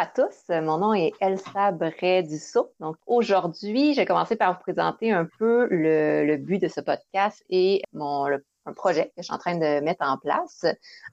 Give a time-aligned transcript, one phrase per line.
[0.00, 2.72] à tous, mon nom est Elsa Bray-Dussault.
[2.80, 7.82] Donc aujourd'hui, j'ai commencé par vous présenter un peu le, but de ce podcast et
[7.92, 8.26] mon
[8.64, 10.64] un projet que je suis en train de mettre en place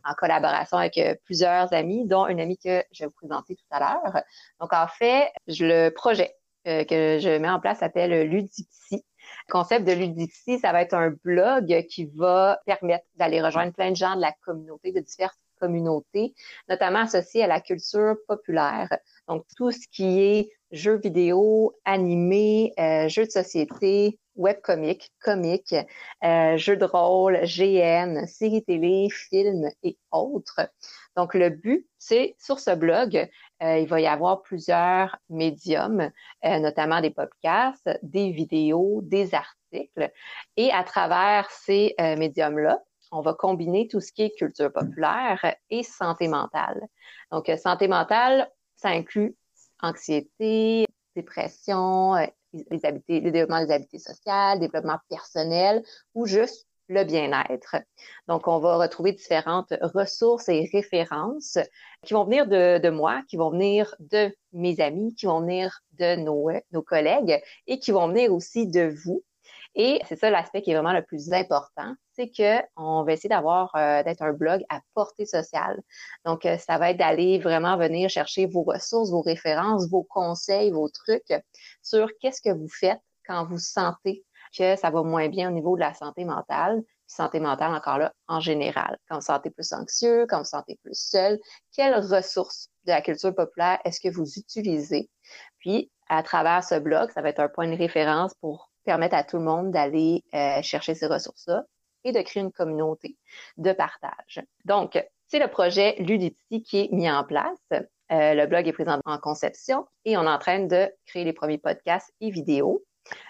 [0.05, 3.65] en collaboration avec euh, plusieurs amis, dont une amie que je vais vous présenter tout
[3.71, 4.23] à l'heure.
[4.61, 6.33] Donc en fait, le projet
[6.69, 9.06] euh, que je mets en place s'appelle Ludipsy.
[9.50, 13.97] Concept de Ludipsy, ça va être un blog qui va permettre d'aller rejoindre plein de
[13.97, 16.34] gens de la communauté, de diverses communautés,
[16.70, 18.89] notamment associées à la culture populaire.
[19.28, 25.75] Donc, tout ce qui est jeux vidéo, animés, euh, jeux de société, webcomics, comics,
[26.24, 30.70] euh, jeux de rôle, GN, séries télé, films et autres.
[31.15, 33.28] Donc, le but, c'est sur ce blog,
[33.64, 36.12] euh, il va y avoir plusieurs médiums,
[36.45, 40.12] euh, notamment des podcasts, des vidéos, des articles.
[40.56, 45.55] Et à travers ces euh, médiums-là, on va combiner tout ce qui est culture populaire
[45.69, 46.88] et santé mentale.
[47.31, 49.36] Donc, santé mentale, ça inclut
[49.81, 52.16] anxiété, dépression,
[52.53, 52.67] les,
[53.08, 55.83] les développement des habiletés sociales, développement personnel
[56.16, 57.75] ou juste le bien-être.
[58.28, 61.58] Donc, on va retrouver différentes ressources et références
[62.05, 66.16] qui vont venir de, moi, qui vont venir de mes amis, qui vont venir de
[66.16, 69.23] nos, nos collègues et qui vont venir aussi de vous.
[69.75, 73.30] Et c'est ça l'aspect qui est vraiment le plus important, c'est que on va essayer
[73.30, 75.82] d'avoir euh, d'être un blog à portée sociale.
[76.26, 80.72] Donc euh, ça va être d'aller vraiment venir chercher vos ressources, vos références, vos conseils,
[80.72, 81.34] vos trucs
[81.84, 84.26] sur qu'est-ce que vous faites quand vous sentez
[84.58, 86.82] que ça va moins bien au niveau de la santé mentale.
[87.06, 88.98] santé mentale, encore là, en général.
[89.08, 91.40] Quand vous sentez plus anxieux, quand vous sentez plus seul,
[91.76, 95.09] quelles ressources de la culture populaire est-ce que vous utilisez?
[95.59, 99.24] Puis, à travers ce blog, ça va être un point de référence pour permettre à
[99.24, 101.64] tout le monde d'aller euh, chercher ces ressources-là
[102.11, 103.17] de créer une communauté
[103.58, 104.41] de partage.
[104.66, 107.59] Donc, c'est le projet Ludipsy qui est mis en place.
[107.72, 111.34] Euh, le blog est présent en conception et on est en train de créer les
[111.34, 112.84] premiers podcasts et vidéos.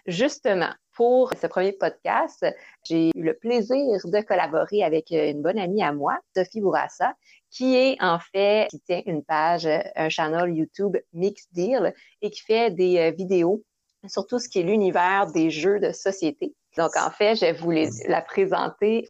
[0.06, 2.46] Justement, pour ce premier podcast,
[2.84, 7.14] j'ai eu le plaisir de collaborer avec une bonne amie à moi, Sophie Bourassa,
[7.52, 12.42] qui est en fait, qui tient une page, un channel YouTube Mixed Deal et qui
[12.42, 13.64] fait des euh, vidéos
[14.08, 16.54] sur tout ce qui est l'univers des jeux de société.
[16.78, 19.10] Donc, en fait, je voulais la présenter.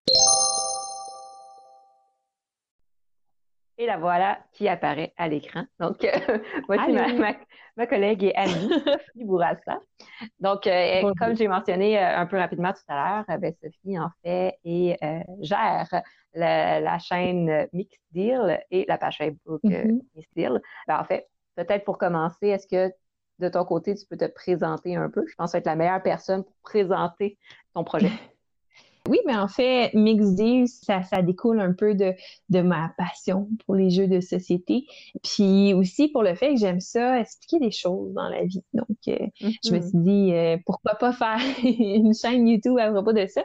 [3.79, 5.65] Et la voilà qui apparaît à l'écran.
[5.79, 6.09] Donc, euh,
[6.67, 6.93] voici
[7.75, 9.79] ma, collègue et amie, Sophie Bourassa.
[10.39, 14.09] Donc, euh, comme j'ai mentionné euh, un peu rapidement tout à l'heure, ben, Sophie, en
[14.23, 14.97] fait, et
[15.41, 16.01] gère
[16.33, 19.99] la, chaîne Mixed Deal et la page Facebook mm-hmm.
[20.15, 20.61] Mixed Deal.
[20.87, 22.91] Ben, en fait, peut-être pour commencer, est-ce que
[23.39, 25.25] de ton côté, tu peux te présenter un peu?
[25.27, 27.37] Je pense être la meilleure personne pour présenter
[27.73, 28.11] ton projet.
[29.09, 32.13] Oui, mais en fait, Mixed ça, ça découle un peu de,
[32.49, 34.85] de ma passion pour les jeux de société.
[35.23, 38.63] Puis aussi pour le fait que j'aime ça, expliquer des choses dans la vie.
[38.73, 39.89] Donc, euh, je me mm-hmm.
[39.89, 43.43] suis dit, euh, pourquoi pas faire une chaîne YouTube à propos de ça?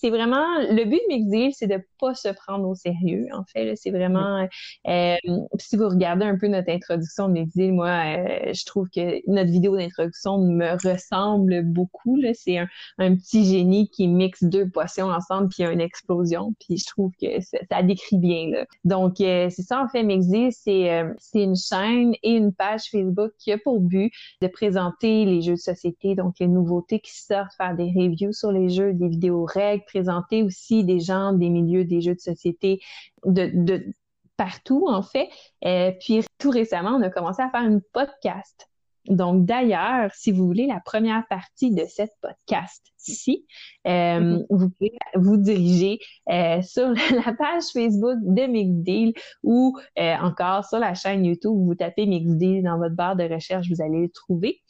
[0.00, 3.26] C'est vraiment le but de Mixdeal, c'est de pas se prendre au sérieux.
[3.34, 4.48] En fait, c'est vraiment.
[4.88, 5.16] Euh,
[5.58, 9.50] si vous regardez un peu notre introduction de Mixdeal, moi, euh, je trouve que notre
[9.50, 12.18] vidéo d'introduction me ressemble beaucoup.
[12.32, 12.68] C'est un,
[12.98, 16.54] un, petit génie qui mixe deux potions ensemble puis il y a une explosion.
[16.60, 18.48] Puis je trouve que ça, ça décrit bien.
[18.50, 18.64] Là.
[18.84, 20.02] Donc euh, c'est ça en fait.
[20.02, 24.10] Mixdeal, c'est euh, c'est une chaîne et une page Facebook qui a pour but
[24.40, 28.50] de présenter les jeux de société, donc les nouveautés qui sortent, faire des reviews sur
[28.50, 32.80] les jeux, des vidéos règles présenter aussi des gens des milieux des jeux de société
[33.24, 33.92] de, de
[34.40, 35.28] partout, en fait.
[35.66, 38.70] Euh, puis tout récemment, on a commencé à faire une podcast.
[39.06, 43.46] Donc d'ailleurs, si vous voulez la première partie de cette podcast-ci,
[43.86, 44.46] euh, mm-hmm.
[44.48, 45.98] vous pouvez vous diriger
[46.30, 46.88] euh, sur
[47.26, 49.12] la page Facebook de Mixdeal
[49.42, 53.82] ou encore sur la chaîne YouTube, vous tapez Mixdeal dans votre barre de recherche, vous
[53.82, 54.62] allez le trouver.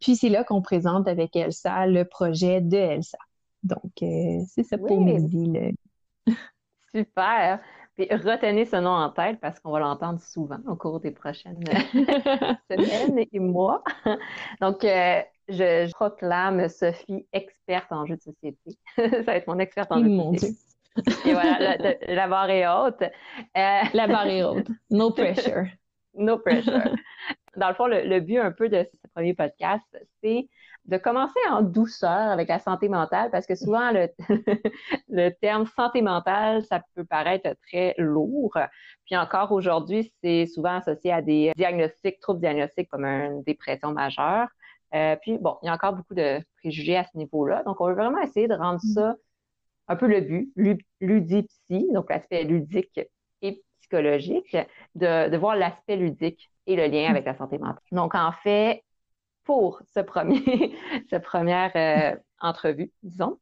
[0.00, 3.18] Puis c'est là qu'on présente avec Elsa le projet de Elsa.
[3.62, 5.74] Donc, euh, c'est ça pour mes vies.
[6.94, 7.60] Super.
[7.96, 11.62] Puis retenez ce nom en tête parce qu'on va l'entendre souvent au cours des prochaines
[12.70, 13.82] semaines et mois.
[14.60, 18.78] Donc, euh, je, proclame Sophie experte en jeux de société.
[18.96, 20.56] ça va être mon experte en jeux de société.
[21.26, 21.76] Et voilà,
[22.08, 23.02] la, barre est haute.
[23.02, 24.68] Euh, la barre est haute.
[24.90, 25.66] No pressure.
[26.14, 26.94] no pressure.
[27.56, 29.84] Dans le fond, le but un peu de ce premier podcast,
[30.22, 30.48] c'est
[30.90, 34.08] de commencer en douceur avec la santé mentale parce que souvent le,
[35.08, 38.58] le terme santé mentale, ça peut paraître très lourd.
[39.06, 44.48] Puis encore aujourd'hui, c'est souvent associé à des diagnostics, troubles diagnostiques comme une dépression majeure.
[44.92, 47.62] Euh, puis bon, il y a encore beaucoup de préjugés à ce niveau-là.
[47.62, 49.14] Donc, on veut vraiment essayer de rendre ça
[49.86, 50.52] un peu le but,
[51.00, 53.00] ludipsy, donc l'aspect ludique
[53.42, 54.56] et psychologique,
[54.96, 57.82] de, de voir l'aspect ludique et le lien avec la santé mentale.
[57.92, 58.82] Donc, en fait,
[59.50, 60.76] pour ce premier,
[61.10, 63.40] cette première euh, entrevue, disons,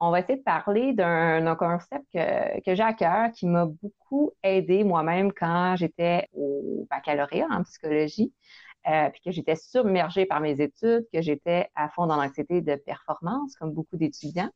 [0.00, 4.82] on va essayer de parler d'un concept que, j'ai à cœur, qui m'a beaucoup aidé
[4.82, 8.32] moi-même quand j'étais au baccalauréat en psychologie,
[8.88, 12.74] euh, puis que j'étais submergée par mes études, que j'étais à fond dans l'anxiété de
[12.74, 14.50] performance, comme beaucoup d'étudiants.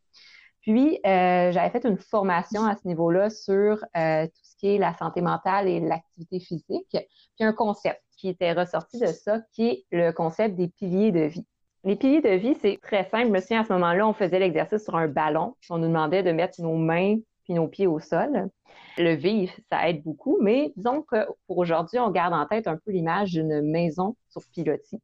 [0.62, 4.96] Puis, euh, j'avais fait une formation à ce niveau-là sur tout ce qui est la
[4.96, 9.84] santé mentale et l'activité physique, puis un concept qui était ressorti de ça, qui est
[9.90, 11.46] le concept des piliers de vie.
[11.84, 13.28] Les piliers de vie, c'est très simple.
[13.28, 15.56] Je me souviens, à ce moment-là, on faisait l'exercice sur un ballon.
[15.70, 18.50] On nous demandait de mettre nos mains puis nos pieds au sol.
[18.98, 22.76] Le vivre, ça aide beaucoup, mais disons que pour aujourd'hui, on garde en tête un
[22.76, 25.00] peu l'image d'une maison sur pilotis.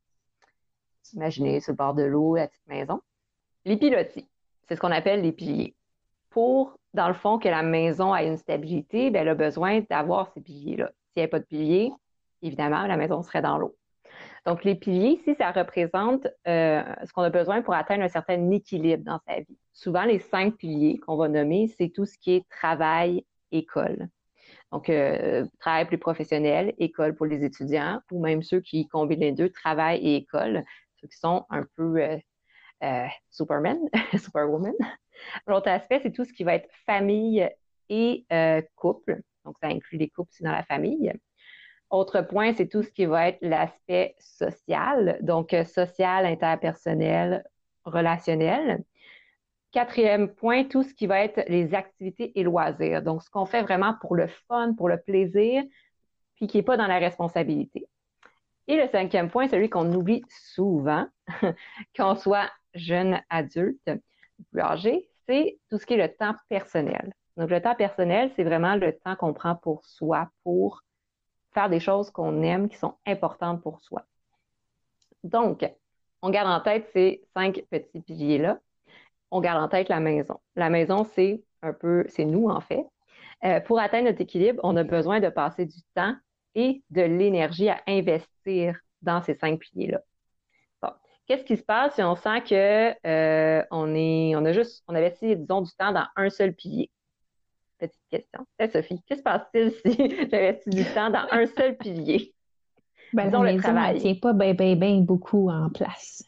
[1.14, 3.00] Imaginez sur le bord de l'eau, la petite maison.
[3.64, 4.28] Les pilotis,
[4.68, 5.76] c'est ce qu'on appelle les piliers.
[6.30, 10.32] Pour, dans le fond, que la maison ait une stabilité, bien, elle a besoin d'avoir
[10.34, 10.90] ces piliers-là.
[11.12, 11.92] S'il n'y avait pas de piliers,
[12.44, 13.76] évidemment, la maison serait dans l'eau.
[14.46, 18.50] Donc, les piliers, ici, ça représente euh, ce qu'on a besoin pour atteindre un certain
[18.50, 19.58] équilibre dans sa vie.
[19.72, 24.08] Souvent, les cinq piliers qu'on va nommer, c'est tout ce qui est travail, école.
[24.70, 29.32] Donc, euh, travail plus professionnel, école pour les étudiants, ou même ceux qui combinent les
[29.32, 30.62] deux, travail et école,
[31.00, 32.18] ceux qui sont un peu euh,
[32.82, 33.78] euh Superman,
[34.12, 34.74] Superwoman.
[35.46, 37.48] L'autre aspect, c'est tout ce qui va être famille
[37.88, 38.26] et
[38.74, 39.22] couple.
[39.44, 41.12] Donc, ça inclut les couples aussi dans la famille.
[41.94, 47.44] Autre point, c'est tout ce qui va être l'aspect social, donc euh, social, interpersonnel,
[47.84, 48.82] relationnel.
[49.70, 53.00] Quatrième point, tout ce qui va être les activités et loisirs.
[53.00, 55.62] Donc, ce qu'on fait vraiment pour le fun, pour le plaisir,
[56.34, 57.86] puis qui n'est pas dans la responsabilité.
[58.66, 61.06] Et le cinquième point, celui qu'on oublie souvent,
[61.96, 63.88] qu'on soit jeune, adulte,
[64.50, 67.12] plus âgé, c'est tout ce qui est le temps personnel.
[67.36, 70.82] Donc, le temps personnel, c'est vraiment le temps qu'on prend pour soi, pour
[71.54, 74.04] faire des choses qu'on aime, qui sont importantes pour soi.
[75.22, 75.64] Donc,
[76.20, 78.58] on garde en tête ces cinq petits piliers-là.
[79.30, 80.38] On garde en tête la maison.
[80.56, 82.84] La maison, c'est un peu, c'est nous en fait.
[83.44, 86.14] Euh, pour atteindre notre équilibre, on a besoin de passer du temps
[86.54, 90.00] et de l'énergie à investir dans ces cinq piliers-là.
[90.82, 90.90] Bon.
[91.26, 94.94] Qu'est-ce qui se passe si on sent que euh, on est, on a juste, on
[94.94, 96.90] avait disons, du temps dans un seul pilier?
[97.88, 98.46] Petite question.
[98.72, 102.34] Sophie, qu'est-ce qui se passe-t-il si j'avais du temps dans un seul pilier?
[103.12, 103.94] Ben, Disons le travail.
[103.94, 106.24] ne tient pas bien, bien, bien beaucoup en place.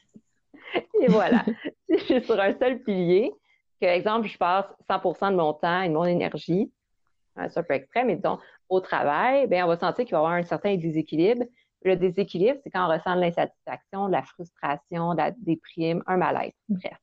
[1.00, 1.44] Et voilà.
[1.90, 3.32] si je suis sur un seul pilier,
[3.80, 6.70] que, exemple, je passe 100% de mon temps et de mon énergie,
[7.36, 8.38] c'est un peu extrême, mais disons,
[8.68, 11.44] au travail, bien, on va sentir qu'il va y avoir un certain déséquilibre.
[11.84, 16.16] Le déséquilibre, c'est quand on ressent de l'insatisfaction, de la frustration, de la déprime, un
[16.16, 16.56] mal-être.
[16.68, 16.96] Bref.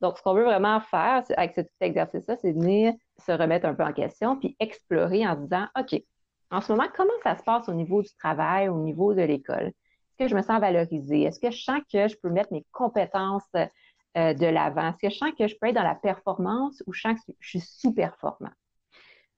[0.00, 2.92] Donc, ce qu'on veut vraiment faire avec ce petit exercice-là, c'est venir
[3.24, 6.00] se remettre un peu en question, puis explorer en disant, OK,
[6.50, 9.66] en ce moment, comment ça se passe au niveau du travail, au niveau de l'école?
[9.66, 11.22] Est-ce que je me sens valorisée?
[11.22, 14.90] Est-ce que je sens que je peux mettre mes compétences euh, de l'avant?
[14.90, 17.32] Est-ce que je sens que je peux être dans la performance ou je sens que
[17.40, 18.52] je suis sous-performant?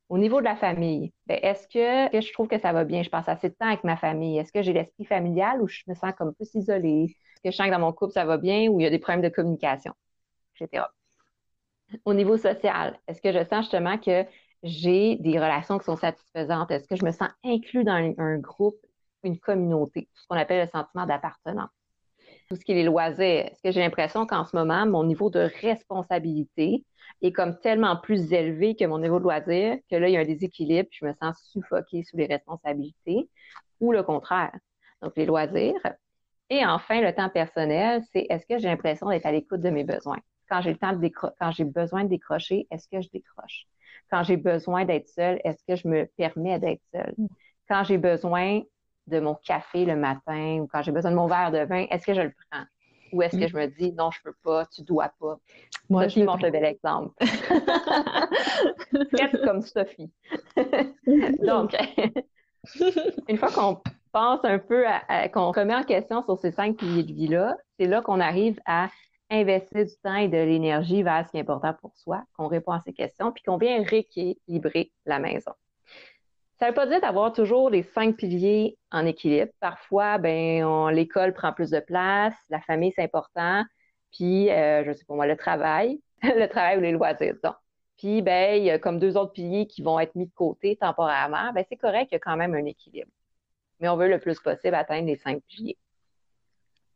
[0.08, 3.02] Au niveau de la famille, ben, est-ce que, je trouve que ça va bien?
[3.02, 4.38] Je passe assez de temps avec ma famille.
[4.38, 7.04] Est-ce que j'ai l'esprit familial ou je me sens comme plus isolée?
[7.06, 8.90] Est-ce que je sens que dans mon couple, ça va bien ou il y a
[8.90, 9.94] des problèmes de communication,
[10.60, 10.86] etc.
[12.04, 14.24] Au niveau social, est-ce que je sens justement que
[14.62, 16.70] j'ai des relations qui sont satisfaisantes?
[16.70, 18.78] Est-ce que je me sens inclus dans un groupe,
[19.22, 21.70] une communauté, ce qu'on appelle le sentiment d'appartenance?
[22.48, 25.30] Tout ce qui est les loisirs, est-ce que j'ai l'impression qu'en ce moment, mon niveau
[25.30, 26.84] de responsabilité
[27.22, 30.20] est comme tellement plus élevé que mon niveau de loisir, que là, il y a
[30.20, 33.28] un déséquilibre, puis je me sens suffoquée sous les responsabilités,
[33.80, 34.56] ou le contraire.
[35.02, 35.80] Donc, les loisirs.
[36.50, 39.84] Et enfin, le temps personnel, c'est est-ce que j'ai l'impression d'être à l'écoute de mes
[39.84, 40.20] besoins?
[40.48, 43.66] Quand j'ai le temps de quand j'ai besoin de décrocher, est-ce que je décroche?
[44.10, 47.14] Quand j'ai besoin d'être seule, est-ce que je me permets d'être seule?
[47.68, 48.60] Quand j'ai besoin
[49.06, 52.06] de mon café le matin ou quand j'ai besoin de mon verre de vin, est-ce
[52.06, 52.64] que je le prends?
[53.12, 55.38] Ou est-ce que je me dis non, je peux pas, tu dois pas?
[55.88, 57.14] Moi, Sophie je montre le bel exemple.
[59.12, 60.10] Reste comme Sophie.
[61.44, 61.76] Donc,
[63.28, 63.80] une fois qu'on
[64.12, 64.84] pense un peu,
[65.32, 68.88] qu'on remet en question sur ces cinq piliers de vie-là, c'est là qu'on arrive à
[69.30, 72.72] investir du temps et de l'énergie vers ce qui est important pour soi, qu'on répond
[72.72, 75.52] à ces questions, puis qu'on vient rééquilibrer la maison.
[76.58, 79.52] Ça ne veut pas dire d'avoir toujours les cinq piliers en équilibre.
[79.60, 83.64] Parfois, ben, l'école prend plus de place, la famille, c'est important,
[84.16, 87.54] puis, euh, je sais pas moi, le travail, le travail ou les loisirs, disons.
[87.98, 90.76] Puis, ben, il y a comme deux autres piliers qui vont être mis de côté
[90.76, 91.52] temporairement.
[91.52, 93.10] Ben, c'est correct, il y a quand même un équilibre.
[93.80, 95.78] Mais on veut le plus possible atteindre les cinq piliers.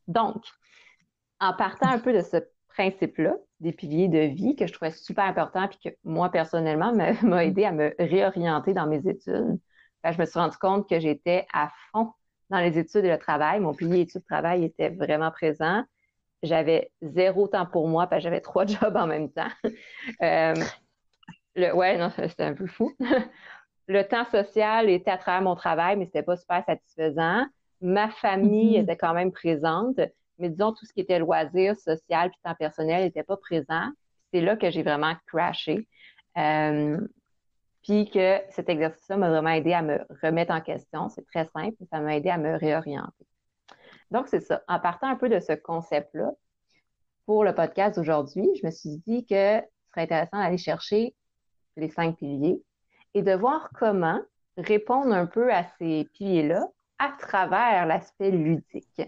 [0.09, 0.45] Donc,
[1.41, 2.37] en partant un peu de ce
[2.69, 6.93] principe-là, des piliers de vie que je trouvais super important puis que moi, personnellement,
[7.23, 9.59] m'a aidé à me réorienter dans mes études,
[10.03, 12.13] ben, je me suis rendu compte que j'étais à fond
[12.49, 13.61] dans les études et le travail.
[13.61, 15.85] Mon pilier études-travail était vraiment présent.
[16.43, 19.51] J'avais zéro temps pour moi parce que j'avais trois jobs en même temps.
[20.23, 20.55] Euh,
[21.55, 22.93] le, ouais, non, c'était un peu fou.
[23.87, 27.45] le temps social était à travers mon travail, mais c'était pas super satisfaisant.
[27.81, 28.83] Ma famille mm-hmm.
[28.83, 30.01] était quand même présente,
[30.41, 33.91] mais disons tout ce qui était loisir, social, puis temps personnel n'était pas présent.
[34.33, 35.87] C'est là que j'ai vraiment crashé.
[36.37, 36.99] Euh,
[37.83, 41.09] puis que cet exercice-là m'a vraiment aidé à me remettre en question.
[41.09, 43.27] C'est très simple, ça m'a aidé à me réorienter.
[44.11, 44.63] Donc, c'est ça.
[44.69, 46.33] En partant un peu de ce concept-là,
[47.27, 51.15] pour le podcast d'aujourd'hui, je me suis dit que ce serait intéressant d'aller chercher
[51.77, 52.63] les cinq piliers
[53.15, 54.21] et de voir comment
[54.57, 56.67] répondre un peu à ces piliers-là
[56.99, 59.03] à travers l'aspect ludique.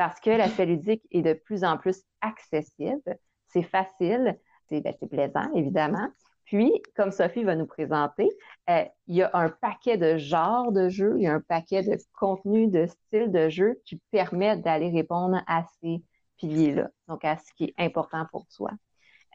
[0.00, 5.52] Parce que l'aspect ludique est de plus en plus accessible, c'est facile, c'est ben, plaisant,
[5.54, 6.08] évidemment.
[6.46, 8.26] Puis, comme Sophie va nous présenter,
[8.70, 11.82] euh, il y a un paquet de genres de jeux, il y a un paquet
[11.82, 16.02] de contenus, de styles de jeux qui permettent d'aller répondre à ces
[16.38, 18.70] piliers-là, donc à ce qui est important pour toi.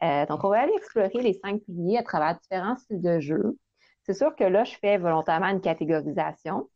[0.02, 3.56] Euh, donc, on va aller explorer les cinq piliers à travers différents styles de jeux.
[4.02, 6.68] C'est sûr que là, je fais volontairement une catégorisation,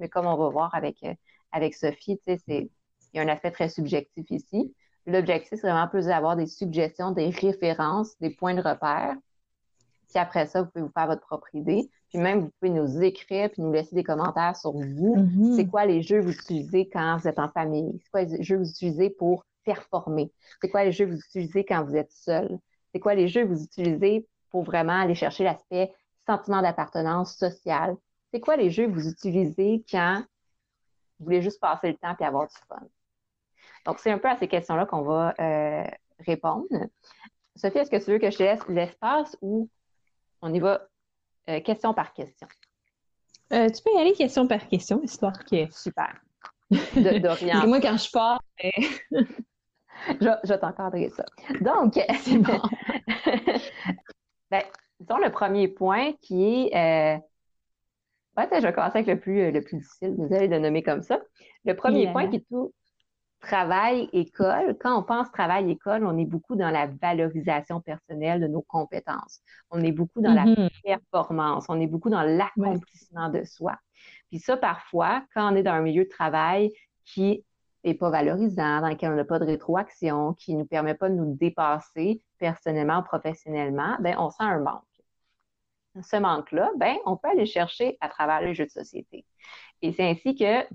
[0.00, 1.14] mais comme on va voir avec, euh,
[1.52, 2.70] avec Sophie, sais,
[3.16, 4.74] il y a un aspect très subjectif ici.
[5.06, 9.16] L'objectif, c'est vraiment plus d'avoir des suggestions, des références, des points de repère.
[10.08, 11.88] Puis après ça, vous pouvez vous faire votre propre idée.
[12.10, 15.16] Puis même, vous pouvez nous écrire puis nous laisser des commentaires sur vous.
[15.16, 15.56] Mm-hmm.
[15.56, 17.98] C'est quoi les jeux que vous utilisez quand vous êtes en famille?
[18.02, 20.30] C'est quoi les jeux que vous utilisez pour performer?
[20.60, 22.58] C'est quoi les jeux que vous utilisez quand vous êtes seul?
[22.92, 25.90] C'est quoi les jeux que vous utilisez pour vraiment aller chercher l'aspect
[26.26, 27.96] sentiment d'appartenance sociale?
[28.32, 30.22] C'est quoi les jeux que vous utilisez quand
[31.18, 32.76] vous voulez juste passer le temps et avoir du fun?
[33.86, 35.84] Donc, c'est un peu à ces questions-là qu'on va euh,
[36.26, 36.66] répondre.
[37.54, 39.70] Sophie, est-ce que tu veux que je te laisse l'espace ou
[40.42, 40.82] on y va
[41.48, 42.48] euh, question par question?
[43.52, 45.70] Euh, tu peux y aller question par question, histoire que.
[45.70, 46.20] Super.
[46.70, 47.64] De, rien.
[47.66, 48.42] moi, quand je pars.
[48.60, 49.24] je,
[50.20, 51.24] je t'encadrer ça.
[51.60, 52.60] Donc, c'est bon.
[54.50, 54.62] ben,
[54.98, 56.74] disons le premier point qui est.
[56.74, 57.18] Euh...
[58.36, 61.02] Ouais, je vais commencer avec le plus, le plus difficile, vous allez le nommer comme
[61.02, 61.20] ça.
[61.64, 62.46] Le premier point qui est
[63.40, 68.40] tout travail, école, quand on pense travail, école, on est beaucoup dans la valorisation personnelle
[68.40, 69.40] de nos compétences.
[69.70, 70.70] On est beaucoup dans la mm-hmm.
[70.82, 71.66] performance.
[71.68, 73.76] On est beaucoup dans l'accomplissement de soi.
[74.28, 76.72] Puis ça, parfois, quand on est dans un milieu de travail
[77.04, 77.44] qui
[77.84, 81.08] n'est pas valorisant, dans lequel on n'a pas de rétroaction, qui ne nous permet pas
[81.08, 84.82] de nous dépasser personnellement ou professionnellement, ben, on sent un manque.
[86.02, 89.24] Ce manque-là, ben, on peut aller chercher à travers les jeux de société.
[89.82, 90.66] Et c'est ainsi que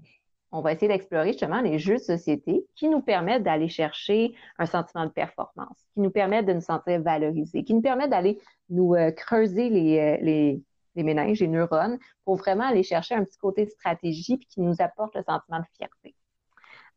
[0.51, 4.65] on va essayer d'explorer justement les jeux de société qui nous permettent d'aller chercher un
[4.65, 8.39] sentiment de performance, qui nous permettent de nous sentir valorisés, qui nous permettent d'aller
[8.69, 10.61] nous euh, creuser les, euh, les,
[10.95, 14.61] les, méninges, les neurones, pour vraiment aller chercher un petit côté de stratégie puis qui
[14.61, 16.15] nous apporte le sentiment de fierté.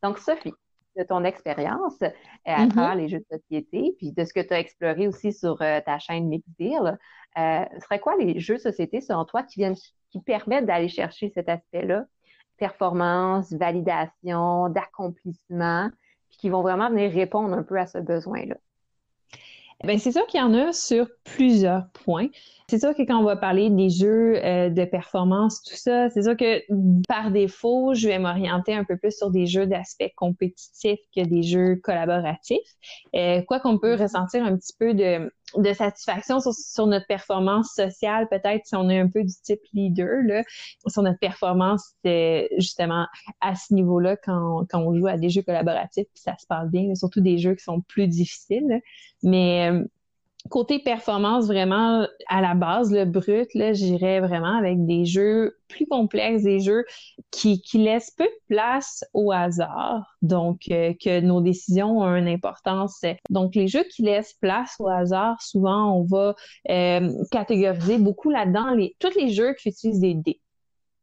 [0.02, 0.54] Donc, Sophie,
[0.96, 2.08] de ton expérience euh,
[2.44, 2.68] à mm-hmm.
[2.70, 5.98] travers les jeux de société, puis de ce que tu as exploré aussi sur ta
[5.98, 6.98] chaîne Mixdeal,
[7.36, 9.74] euh, serait quoi les jeux de société selon toi qui viennent
[10.10, 12.04] qui permettent d'aller chercher cet aspect-là?
[12.56, 15.90] Performance, validation, d'accomplissement,
[16.30, 18.56] puis qui vont vraiment venir répondre un peu à ce besoin-là.
[19.82, 22.28] Bien, c'est sûr qu'il y en a sur plusieurs points.
[22.70, 26.22] C'est sûr que quand on va parler des jeux euh, de performance, tout ça, c'est
[26.22, 26.62] sûr que
[27.06, 31.42] par défaut, je vais m'orienter un peu plus sur des jeux d'aspect compétitif que des
[31.42, 32.58] jeux collaboratifs.
[33.14, 38.28] Euh, quoi qu'on peut ressentir un petit peu de, de satisfaction sur, notre performance sociale,
[38.28, 40.42] peut-être si on est un peu du type leader, là,
[40.86, 43.06] sur notre performance euh, justement
[43.40, 46.70] à ce niveau-là quand, quand on joue à des jeux collaboratifs, puis ça se passe
[46.70, 48.80] bien, surtout des jeux qui sont plus difficiles.
[49.22, 49.84] Mais euh,
[50.50, 55.86] côté performance, vraiment à la base, le brut, là, j'irais vraiment avec des jeux plus
[55.86, 56.84] complexes, des jeux
[57.30, 62.28] qui, qui laissent peu de place au hasard, donc euh, que nos décisions ont une
[62.28, 63.00] importance.
[63.30, 66.34] Donc les jeux qui laissent place au hasard, souvent on va
[66.70, 70.40] euh, catégoriser beaucoup là-dedans les tous les jeux qui utilisent des dés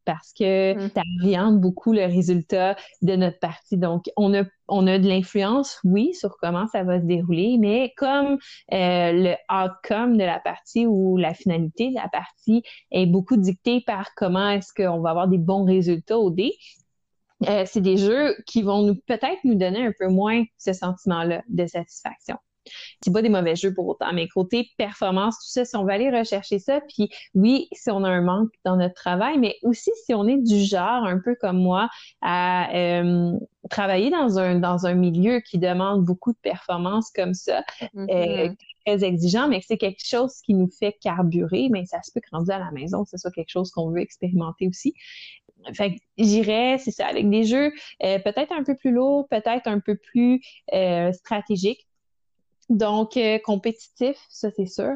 [0.06, 0.90] parce que mm.
[0.96, 3.78] ça oriente beaucoup le résultat de notre partie.
[3.78, 7.94] Donc, on a, on a de l'influence, oui, sur comment ça va se dérouler, mais
[7.98, 8.38] comme
[8.74, 13.82] euh, le outcome de la partie ou la finalité de la partie est beaucoup dicté
[13.86, 16.54] par comment est-ce qu'on va avoir des bons résultats au dé,
[17.48, 21.42] euh, c'est des jeux qui vont nous peut-être nous donner un peu moins ce sentiment-là
[21.50, 22.38] de satisfaction.
[23.04, 25.94] C'est pas des mauvais jeux pour autant, mais côté performance, tout ça, si on va
[25.94, 29.92] aller rechercher ça, puis oui, si on a un manque dans notre travail, mais aussi
[30.06, 31.90] si on est du genre, un peu comme moi,
[32.22, 33.34] à euh,
[33.70, 37.64] travailler dans un, dans un milieu qui demande beaucoup de performance comme ça,
[37.96, 38.50] mm-hmm.
[38.50, 38.54] euh,
[38.86, 42.30] très exigeant, mais c'est quelque chose qui nous fait carburer, mais ça se peut que
[42.32, 44.94] rendu à la maison, ce soit quelque chose qu'on veut expérimenter aussi.
[45.74, 49.96] fait j'irais, c'est ça, avec des jeux peut-être un peu plus lourds, peut-être un peu
[49.96, 50.42] plus
[51.14, 51.88] stratégiques.
[52.72, 54.96] Donc, compétitif, ça c'est sûr.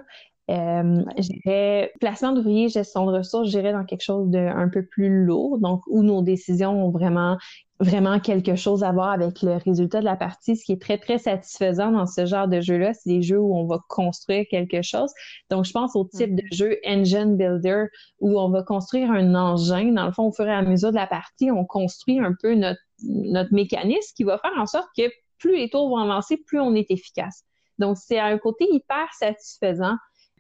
[0.50, 5.58] Euh, j'irais placement d'ouvriers, gestion de ressources, j'irais dans quelque chose d'un peu plus lourd,
[5.58, 7.38] donc où nos décisions ont vraiment
[7.82, 10.98] vraiment quelque chose à voir avec le résultat de la partie, ce qui est très,
[10.98, 12.94] très satisfaisant dans ce genre de jeu-là.
[12.94, 15.12] C'est des jeux où on va construire quelque chose.
[15.50, 17.88] Donc, je pense au type de jeu Engine Builder
[18.22, 19.91] où on va construire un engin.
[19.91, 22.55] Dans le fond, au fur et à mesure de la partie, on construit un peu
[22.55, 25.03] notre, notre mécanisme qui va faire en sorte que
[25.38, 27.44] plus les tours vont avancer, plus on est efficace.
[27.79, 29.96] Donc, c'est un côté hyper satisfaisant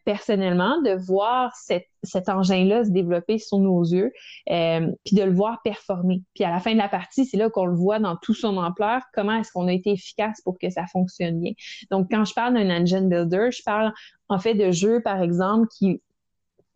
[0.05, 4.13] personnellement de voir cet engin-là se développer sous nos yeux,
[4.51, 6.21] euh, puis de le voir performer.
[6.35, 8.55] Puis à la fin de la partie, c'est là qu'on le voit dans toute son
[8.57, 11.53] ampleur, comment est-ce qu'on a été efficace pour que ça fonctionne bien.
[11.89, 13.91] Donc, quand je parle d'un engine builder, je parle
[14.29, 16.01] en fait de jeux, par exemple, qui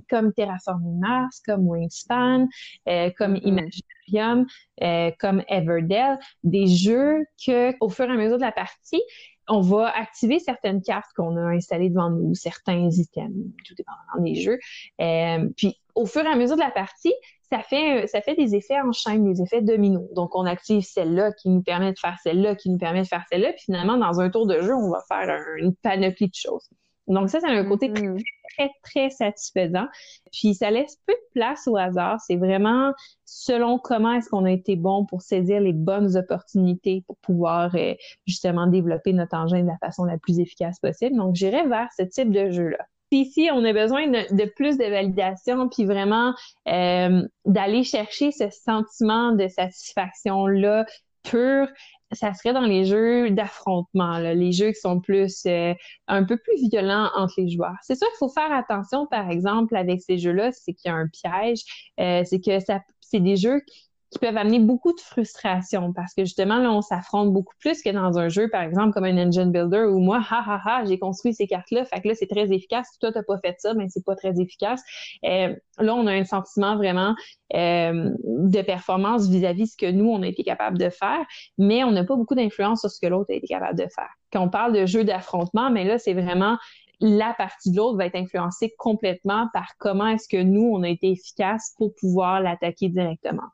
[0.09, 2.47] comme Terraforming Mars, comme Wingspan,
[2.87, 3.47] euh, comme mm-hmm.
[3.47, 4.45] Imaginarium,
[4.83, 9.01] euh, comme Everdell, des jeux que, au fur et à mesure de la partie,
[9.49, 13.33] on va activer certaines cartes qu'on a installées devant nous, certains items,
[13.65, 14.59] tout dépendant des jeux.
[15.01, 17.13] Euh, puis au fur et à mesure de la partie,
[17.51, 20.07] ça fait ça fait des effets en chaîne, des effets dominos.
[20.13, 23.25] Donc on active celle-là qui nous permet de faire celle-là, qui nous permet de faire
[23.31, 26.69] celle-là, puis finalement dans un tour de jeu, on va faire une panoplie de choses.
[27.09, 28.23] Donc ça, c'est un côté très, mm-hmm.
[28.57, 29.87] très, très satisfaisant.
[30.31, 32.19] Puis ça laisse peu de place au hasard.
[32.25, 32.93] C'est vraiment
[33.25, 37.95] selon comment est-ce qu'on a été bon pour saisir les bonnes opportunités pour pouvoir euh,
[38.25, 41.17] justement développer notre engin de la façon la plus efficace possible.
[41.17, 42.85] Donc j'irai vers ce type de jeu-là.
[43.09, 46.33] Puis ici, on a besoin de, plus de validation, puis vraiment
[46.67, 50.85] euh, d'aller chercher ce sentiment de satisfaction-là
[51.23, 51.67] pur
[52.11, 55.73] ça serait dans les jeux d'affrontement, les jeux qui sont plus euh,
[56.07, 57.75] un peu plus violents entre les joueurs.
[57.83, 60.97] C'est sûr qu'il faut faire attention, par exemple, avec ces jeux-là, c'est qu'il y a
[60.97, 61.59] un piège,
[61.99, 66.13] euh, c'est que ça, c'est des jeux qui qui peuvent amener beaucoup de frustration parce
[66.13, 69.17] que justement, là, on s'affronte beaucoup plus que dans un jeu, par exemple, comme un
[69.17, 72.27] engine builder où moi, ha ha ha, j'ai construit ces cartes-là, fait que là, c'est
[72.27, 72.87] très efficace.
[72.99, 74.81] Toi, t'as pas fait ça, mais ben, c'est pas très efficace.
[75.25, 77.13] Euh, là, on a un sentiment vraiment
[77.53, 81.23] euh, de performance vis-à-vis -vis ce que nous, on a été capable de faire,
[81.57, 84.09] mais on n'a pas beaucoup d'influence sur ce que l'autre a été capable de faire.
[84.31, 86.57] Quand on parle de jeu d'affrontement, mais là, c'est vraiment
[87.01, 90.89] la partie de l'autre va être influencée complètement par comment est-ce que nous, on a
[90.89, 93.47] été efficace pour pouvoir l'attaquer directement.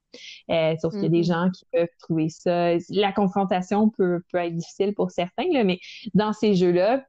[0.49, 1.25] Euh, sauf qu'il y a des mm-hmm.
[1.25, 2.73] gens qui peuvent trouver ça.
[2.89, 5.79] La confrontation peut, peut être difficile pour certains, là, mais
[6.13, 7.03] dans ces jeux-là,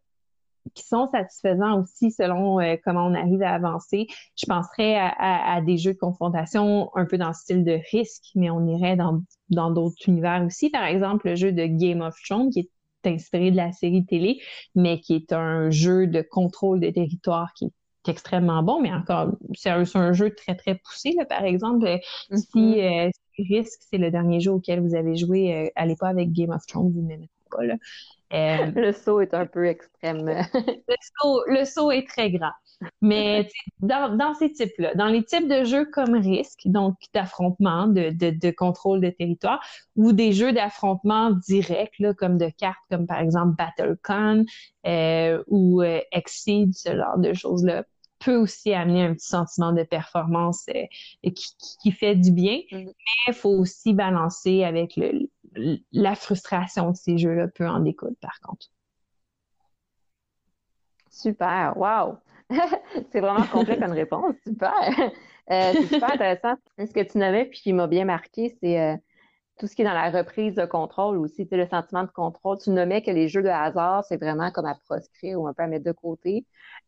[0.75, 4.09] qui sont satisfaisants aussi selon euh, comment on arrive à avancer.
[4.37, 8.25] Je penserais à, à, des jeux de confrontation un peu dans le style de risque,
[8.35, 10.71] mais on irait dans dans d'autres univers aussi.
[10.71, 12.71] Par exemple, le jeu de Game of Thrones, qui est
[13.05, 14.41] inspiré de la série télé,
[14.75, 17.73] mais qui est un jeu de contrôle des territoires qui est
[18.09, 21.15] extrêmement bon, mais encore, c'est un, jeu très, très poussé.
[21.17, 21.99] Là, par exemple, euh,
[22.31, 23.09] mm-hmm.
[23.09, 26.33] euh, si, Risk, c'est le dernier jeu auquel vous avez joué, euh, allez pas avec
[26.33, 27.65] Game of Thrones, vous n'aimez pas.
[27.65, 27.77] Là.
[28.75, 30.25] le saut est un peu extrême.
[30.27, 32.53] le, saut, le saut est très grand.
[33.01, 33.49] Mais
[33.81, 38.31] dans, dans, ces types-là, dans les types de jeux comme Risque, donc d'affrontement, de, de,
[38.31, 39.61] de, contrôle de territoire,
[39.97, 44.45] ou des jeux d'affrontement direct, là, comme de cartes, comme par exemple BattleCon
[44.87, 47.85] euh, ou euh, Exceed, ce genre de choses-là,
[48.19, 50.87] peut aussi amener un petit sentiment de performance euh,
[51.23, 52.85] qui, qui, fait du bien, mm.
[52.85, 52.93] mais
[53.29, 55.29] il faut aussi balancer avec le,
[55.93, 58.67] la frustration de ces jeux-là peut en découdre, par contre.
[61.11, 62.19] Super, wow!
[63.13, 64.35] c'est vraiment complet comme réponse.
[64.47, 64.73] Super.
[65.51, 66.55] Euh, c'est super intéressant.
[66.79, 68.97] Ce que tu nommais, puis qui m'a bien marqué, c'est euh,
[69.59, 72.59] tout ce qui est dans la reprise de contrôle aussi, le sentiment de contrôle.
[72.59, 75.63] Tu nommais que les jeux de hasard, c'est vraiment comme à proscrire ou un peu
[75.63, 76.45] à mettre de côté.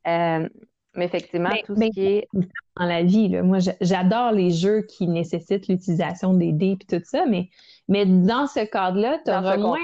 [0.06, 0.48] Euh,
[0.94, 2.28] mais effectivement, tout ce qui est.
[2.76, 7.04] Dans la vie, là, moi, j'adore les jeux qui nécessitent l'utilisation des dés et tout
[7.04, 7.50] ça, mais,
[7.88, 9.78] mais dans ce cadre-là, tu auras moins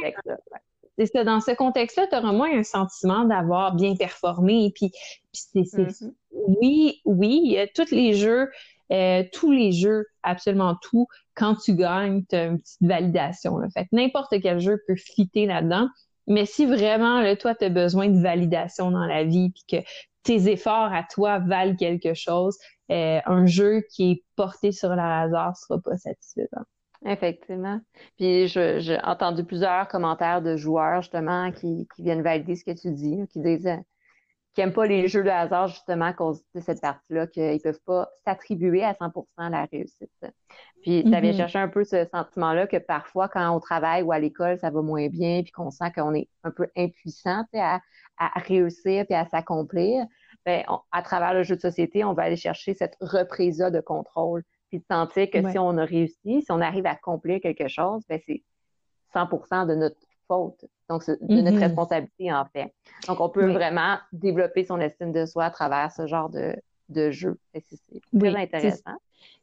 [0.98, 4.72] c'est ça, dans ce contexte-là, tu auras moins un sentiment d'avoir bien performé.
[4.74, 4.90] Puis,
[5.32, 6.12] puis c'est, mm-hmm.
[6.32, 8.50] oui, oui, tous les jeux,
[8.92, 13.58] euh, tous les jeux, absolument tout, quand tu gagnes, tu as une petite validation.
[13.58, 13.68] Là.
[13.70, 15.88] Fait n'importe quel jeu peut fitter là-dedans.
[16.26, 19.86] Mais si vraiment, là, toi, tu as besoin de validation dans la vie, puis que
[20.22, 22.56] tes efforts à toi valent quelque chose,
[22.90, 26.64] euh, un jeu qui est porté sur le hasard sera pas satisfaisant.
[27.04, 27.80] Effectivement.
[28.16, 32.90] Puis j'ai entendu plusieurs commentaires de joueurs justement qui, qui viennent valider ce que tu
[32.92, 33.76] dis, qui disent euh,
[34.54, 37.80] qu'ils n'aiment pas les jeux de hasard justement à cause de cette partie-là, qu'ils peuvent
[37.84, 40.10] pas s'attribuer à 100% la réussite.
[40.80, 41.36] Puis tu avais mm-hmm.
[41.36, 44.80] cherché un peu ce sentiment-là que parfois quand on travaille ou à l'école ça va
[44.80, 47.80] moins bien, puis qu'on sent qu'on est un peu impuissant à,
[48.16, 50.06] à réussir puis à s'accomplir.
[50.46, 50.62] Ben,
[50.92, 54.42] à travers le jeu de société, on va aller chercher cette reprise-là de contrôle
[54.74, 58.02] puis de sentir que si on a réussi, si on arrive à accomplir quelque chose,
[58.08, 58.42] ben c'est
[59.14, 60.64] 100% de notre faute.
[60.90, 61.60] Donc, de notre mm-hmm.
[61.60, 62.74] responsabilité, en fait.
[63.06, 66.56] Donc, on peut vraiment développer son estime de soi à travers ce genre de,
[66.88, 67.38] de jeu.
[67.54, 67.62] C'est
[68.18, 68.96] très intéressant.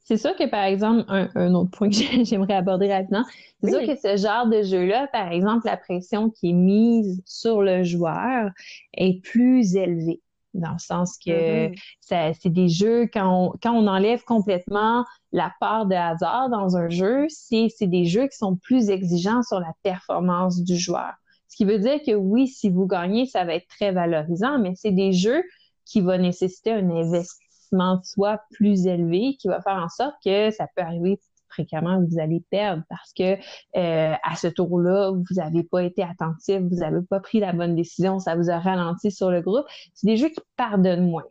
[0.04, 3.24] C'est sûr que, par exemple, un, autre point que j'aimerais aborder rapidement,
[3.64, 7.62] c'est sûr que ce genre de jeu-là, par exemple, la pression qui est mise sur
[7.62, 8.52] le joueur
[8.94, 10.22] est plus élevée
[10.54, 12.36] dans le sens que mm-hmm.
[12.40, 17.70] c'est des jeux, quand on, enlève complètement la part de hasard dans un jeu, c'est
[17.82, 21.14] des jeux qui sont plus exigeants sur la performance du joueur.
[21.48, 24.74] Ce qui veut dire que oui, si vous gagnez, ça va être très valorisant, mais
[24.76, 25.44] c'est des jeux
[25.86, 30.52] qui vont nécessiter un investissement de soi plus élevé, qui va faire en sorte que
[30.52, 31.20] ça peut arriver
[31.52, 36.60] fréquemment vous allez perdre parce que euh, à ce tour-là, vous n'avez pas été attentif,
[36.62, 39.66] vous n'avez pas pris la bonne décision, ça vous a ralenti sur le groupe.
[39.94, 41.26] C'est des jeux qui pardonnent moins.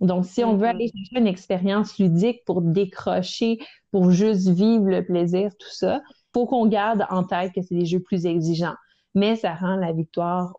[0.00, 0.70] Donc, si on veut mm-hmm.
[0.70, 3.58] aller chercher une expérience ludique pour décrocher,
[3.92, 6.02] pour juste vivre le plaisir, tout ça,
[6.34, 8.74] faut qu'on garde en tête que c'est des jeux plus exigeants.
[9.14, 10.54] Mais ça rend la victoire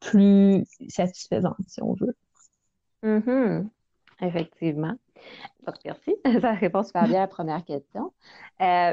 [0.00, 2.16] plus satisfaisante, si on veut.
[3.02, 3.68] Mm-hmm.
[4.22, 4.94] Effectivement.
[5.66, 6.16] Donc, merci.
[6.40, 8.12] Ça répond super bien à la première question.
[8.60, 8.92] Euh,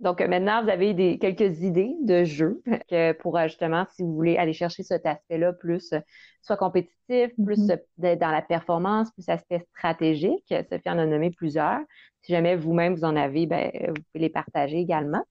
[0.00, 4.14] donc, maintenant, vous avez des, quelques idées de jeux que pour euh, justement, si vous
[4.14, 6.00] voulez aller chercher cet aspect-là, plus euh,
[6.40, 8.18] soit compétitif, plus mm-hmm.
[8.18, 10.54] dans la performance, plus aspect stratégique.
[10.70, 11.80] Sophie en a nommé plusieurs.
[12.22, 15.22] Si jamais vous-même vous en avez, ben, vous pouvez les partager également.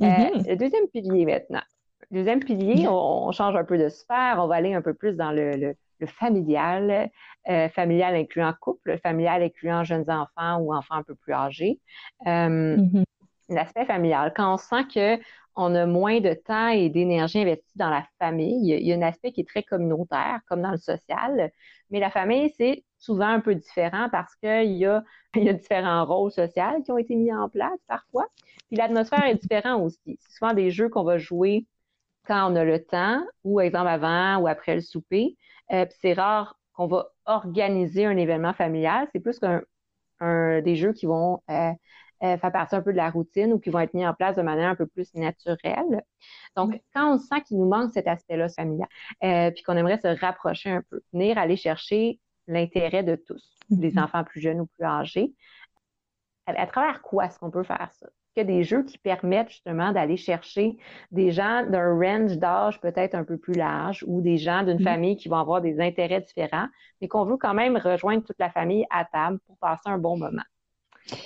[0.00, 0.48] Mm-hmm.
[0.48, 1.62] le deuxième pilier maintenant.
[2.10, 5.30] Deuxième pilier, on, change un peu de sphère, on va aller un peu plus dans
[5.32, 5.74] le le
[6.06, 7.10] familial,
[7.48, 11.80] euh, familial incluant couple, familial incluant jeunes enfants ou enfants un peu plus âgés.
[12.26, 13.04] Euh, mm-hmm.
[13.50, 15.22] L'aspect familial, quand on sent que
[15.60, 19.02] on a moins de temps et d'énergie investie dans la famille, il y a un
[19.02, 21.50] aspect qui est très communautaire, comme dans le social,
[21.90, 25.02] mais la famille, c'est souvent un peu différent parce qu'il y a,
[25.34, 28.26] y a différents rôles sociaux qui ont été mis en place parfois.
[28.68, 30.18] Puis l'atmosphère est différente aussi.
[30.20, 31.66] C'est souvent des jeux qu'on va jouer
[32.26, 35.36] quand on a le temps, ou exemple avant ou après le souper.
[35.72, 39.08] Euh, c'est rare qu'on va organiser un événement familial.
[39.12, 39.62] C'est plus qu'un
[40.62, 41.70] des jeux qui vont euh,
[42.22, 44.36] euh, faire partie un peu de la routine ou qui vont être mis en place
[44.36, 46.02] de manière un peu plus naturelle.
[46.56, 48.88] Donc, quand on sent qu'il nous manque cet aspect-là familial,
[49.54, 54.04] puis qu'on aimerait se rapprocher un peu, venir aller chercher l'intérêt de tous, des mm-hmm.
[54.04, 55.32] enfants plus jeunes ou plus âgés,
[56.46, 58.08] à travers quoi est-ce qu'on peut faire ça?
[58.36, 60.76] Des jeux qui permettent justement d'aller chercher
[61.10, 64.84] des gens d'un range d'âge peut-être un peu plus large ou des gens d'une mm-hmm.
[64.84, 66.66] famille qui vont avoir des intérêts différents,
[67.00, 70.16] mais qu'on veut quand même rejoindre toute la famille à table pour passer un bon
[70.16, 70.42] moment.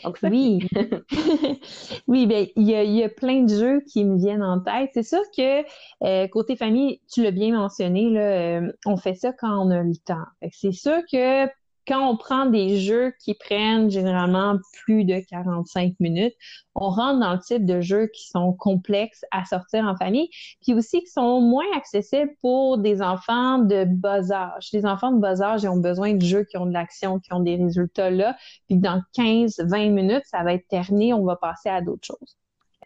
[0.04, 0.60] Donc, oui,
[2.06, 4.90] oui, ben il y a, plein de jeux qui me viennent en tête.
[4.94, 5.64] C'est sûr que
[6.04, 9.82] euh, côté famille, tu l'as bien mentionné, là, euh, on fait ça quand on a
[9.82, 10.24] le temps.
[10.52, 11.46] C'est sûr que
[11.86, 16.34] quand on prend des jeux qui prennent généralement plus de 45 minutes,
[16.74, 20.28] on rentre dans le type de jeux qui sont complexes à sortir en famille,
[20.62, 24.68] puis aussi qui sont moins accessibles pour des enfants de bas âge.
[24.72, 27.32] Les enfants de bas âge, ils ont besoin de jeux qui ont de l'action, qui
[27.32, 28.36] ont des résultats là,
[28.68, 32.36] puis dans 15-20 minutes, ça va être terminé, on va passer à d'autres choses.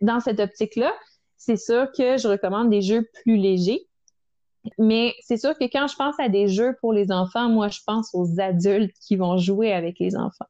[0.01, 0.93] Dans cette optique-là,
[1.37, 3.86] c'est sûr que je recommande des jeux plus légers
[4.79, 7.81] mais c'est sûr que quand je pense à des jeux pour les enfants, moi, je
[7.87, 10.47] pense aux adultes qui vont jouer avec les enfants.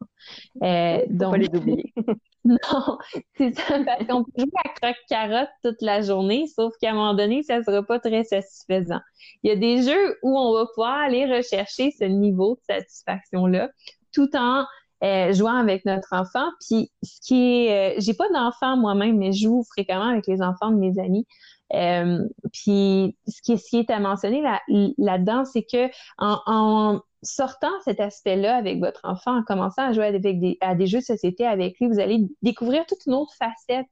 [0.62, 1.92] Euh, donc, pas les oublier.
[2.44, 2.98] non,
[3.36, 7.14] c'est ça, parce qu'on peut jouer à croque-carotte toute la journée, sauf qu'à un moment
[7.14, 9.00] donné, ça sera pas très satisfaisant.
[9.42, 13.70] Il y a des jeux où on va pouvoir aller rechercher ce niveau de satisfaction-là,
[14.12, 14.64] tout en
[15.04, 16.48] euh, jouant avec notre enfant.
[16.66, 20.40] Puis, ce qui est, euh, j'ai pas d'enfant moi-même, mais je joue fréquemment avec les
[20.40, 21.26] enfants de mes amis.
[21.74, 24.60] Euh, puis ce qui, ce qui est à mentionner là,
[24.98, 30.06] là-dedans, c'est que en, en, sortant cet aspect-là avec votre enfant, en commençant à jouer
[30.06, 33.32] avec des, à des jeux de société avec lui, vous allez découvrir toute une autre
[33.36, 33.86] facette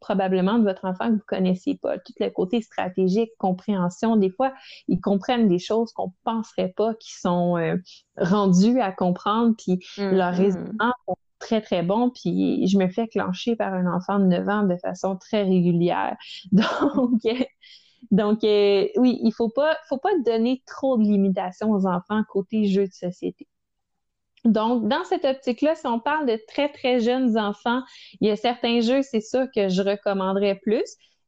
[0.00, 4.16] probablement de votre enfant que vous connaissiez pas, tout le côté stratégique, compréhension.
[4.16, 4.52] Des fois,
[4.86, 7.76] ils comprennent des choses qu'on penserait pas, qui sont euh,
[8.16, 10.36] rendues à comprendre, puis leur mm-hmm.
[10.36, 10.94] raisonnement
[11.38, 14.76] très, très bon, puis je me fais clencher par un enfant de 9 ans de
[14.76, 16.16] façon très régulière.
[16.52, 17.22] Donc,
[18.10, 22.66] donc euh, oui, il faut pas, faut pas donner trop de limitations aux enfants côté
[22.66, 23.46] jeux de société.
[24.44, 27.82] Donc, dans cette optique-là, si on parle de très, très jeunes enfants,
[28.20, 30.84] il y a certains jeux, c'est sûr que je recommanderais plus.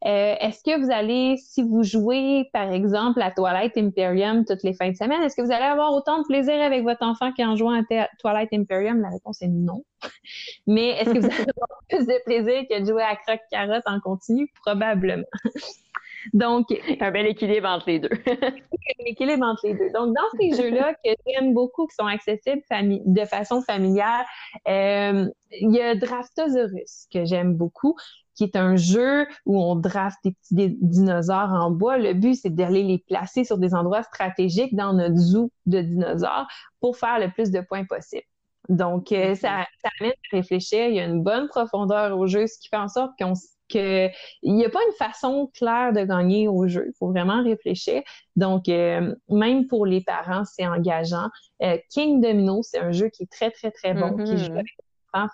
[0.06, 4.72] Euh, est-ce que vous allez, si vous jouez, par exemple, à Twilight Imperium toutes les
[4.72, 7.54] fins de semaine, est-ce que vous allez avoir autant de plaisir avec votre enfant qu'en
[7.54, 9.00] jouant à Twilight Imperium?
[9.00, 9.84] La réponse est non.
[10.66, 13.82] Mais est-ce que vous allez avoir plus de plaisir que de jouer à Croque Carotte
[13.86, 14.50] en continu?
[14.64, 15.24] Probablement.
[16.34, 16.66] Donc,
[17.00, 18.10] un bel équilibre entre les deux.
[18.26, 19.90] un équilibre entre les deux.
[19.90, 24.24] Donc, dans ces jeux-là que j'aime beaucoup, qui sont accessibles de façon familiale,
[24.68, 27.96] euh, il y a Draftosaurus que j'aime beaucoup
[28.40, 31.98] qui est un jeu où on draft des petits dinosaures en bois.
[31.98, 36.48] Le but, c'est d'aller les placer sur des endroits stratégiques dans notre zoo de dinosaures
[36.80, 38.22] pour faire le plus de points possible.
[38.70, 40.86] Donc, euh, ça, ça amène à réfléchir.
[40.86, 43.34] Il y a une bonne profondeur au jeu, ce qui fait en sorte qu'on
[43.68, 44.10] qu'il
[44.42, 46.86] n'y a pas une façon claire de gagner au jeu.
[46.88, 48.02] Il faut vraiment réfléchir.
[48.36, 51.28] Donc, euh, même pour les parents, c'est engageant.
[51.62, 54.54] Euh, King Domino, c'est un jeu qui est très, très, très bon, qui joue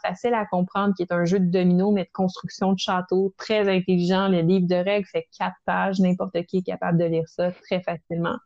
[0.02, 3.68] facile à comprendre, qui est un jeu de domino, mais de construction de château, très
[3.68, 4.28] intelligent.
[4.28, 6.00] Le livre de règles fait quatre pages.
[6.00, 8.36] N'importe qui est capable de lire ça très facilement.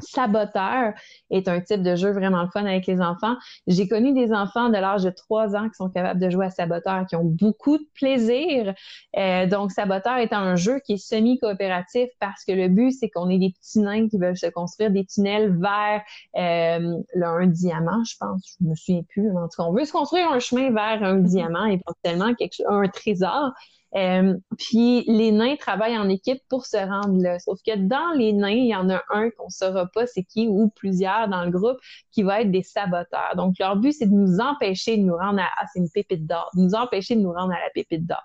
[0.00, 0.92] Saboteur
[1.30, 3.36] est un type de jeu vraiment fun avec les enfants.
[3.66, 6.50] J'ai connu des enfants de l'âge de 3 ans qui sont capables de jouer à
[6.50, 8.74] Saboteur, qui ont beaucoup de plaisir.
[9.16, 13.30] Euh, donc, Saboteur est un jeu qui est semi-coopératif parce que le but, c'est qu'on
[13.30, 16.02] ait des petits nains qui veulent se construire des tunnels vers
[16.36, 18.56] euh, un diamant, je pense.
[18.60, 19.30] Je me souviens plus.
[19.30, 22.62] En tout cas, on veut se construire un chemin vers un diamant, et potentiellement quelque
[22.68, 23.52] un trésor.
[23.96, 27.38] Euh, puis les nains travaillent en équipe pour se rendre là.
[27.38, 30.48] Sauf que dans les nains, il y en a un qu'on saura pas c'est qui
[30.48, 31.78] ou plusieurs dans le groupe
[32.10, 33.34] qui va être des saboteurs.
[33.36, 36.26] Donc leur but c'est de nous empêcher de nous rendre à ah, c'est une pépite
[36.26, 38.22] d'or, de nous empêcher de nous rendre à la pépite d'or.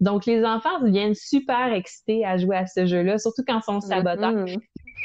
[0.00, 3.80] Donc les enfants deviennent super excités à jouer à ce jeu-là, surtout quand ils sont
[3.80, 4.32] saboteurs.
[4.32, 4.60] Mm-hmm.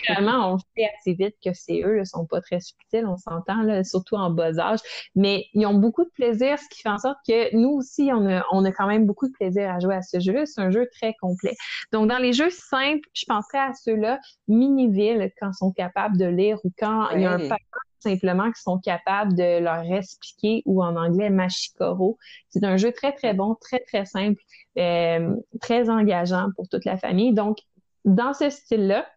[0.09, 3.83] On sait assez vite que c'est eux, ils sont pas très subtils, on s'entend, là,
[3.83, 4.79] surtout en bas âge.
[5.15, 8.25] Mais ils ont beaucoup de plaisir, ce qui fait en sorte que nous aussi, on
[8.27, 10.45] a, on a quand même beaucoup de plaisir à jouer à ce jeu-là.
[10.45, 11.55] C'est un jeu très complet.
[11.91, 16.25] Donc, dans les jeux simples, je penserais à ceux-là, Miniville, quand ils sont capables de
[16.25, 17.59] lire ou quand il y a un parent
[18.05, 22.17] simplement qui sont capables de leur expliquer ou en anglais Machikoro.
[22.49, 24.39] C'est un jeu très, très bon, très, très simple,
[24.77, 27.33] euh, très engageant pour toute la famille.
[27.33, 27.57] Donc,
[28.03, 29.07] dans ce style-là,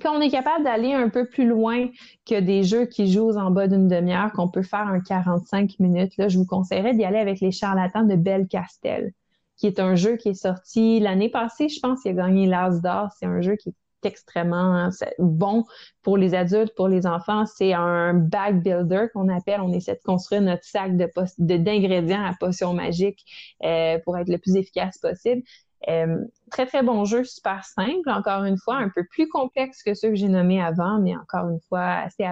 [0.00, 1.88] quand on est capable d'aller un peu plus loin
[2.26, 6.16] que des jeux qui jouent en bas d'une demi-heure, qu'on peut faire un 45 minutes,
[6.16, 9.12] là, je vous conseillerais d'y aller avec les charlatans de Belle Castel,
[9.56, 12.80] qui est un jeu qui est sorti l'année passée, je pense, il a gagné l'As
[12.80, 13.08] d'or.
[13.18, 15.64] C'est un jeu qui est extrêmement bon
[16.02, 17.44] pour les adultes, pour les enfants.
[17.46, 19.60] C'est un bag builder qu'on appelle.
[19.60, 23.24] On essaie de construire notre sac de d'ingrédients à potion magique
[23.64, 25.42] euh, pour être le plus efficace possible.
[25.88, 29.94] Euh, très, très bon jeu, super simple, encore une fois, un peu plus complexe que
[29.94, 32.24] ceux que j'ai nommés avant, mais encore une fois, assez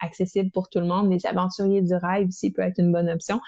[0.00, 1.10] accessible pour tout le monde.
[1.10, 3.40] Les aventuriers du rêve ici peut être une bonne option.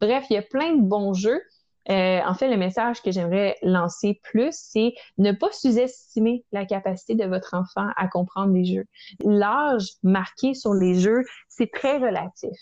[0.00, 1.40] Bref, il y a plein de bons jeux.
[1.88, 7.14] Euh, en fait, le message que j'aimerais lancer plus, c'est ne pas sous-estimer la capacité
[7.14, 8.86] de votre enfant à comprendre les jeux.
[9.24, 12.56] L'âge marqué sur les jeux, c'est très relatif.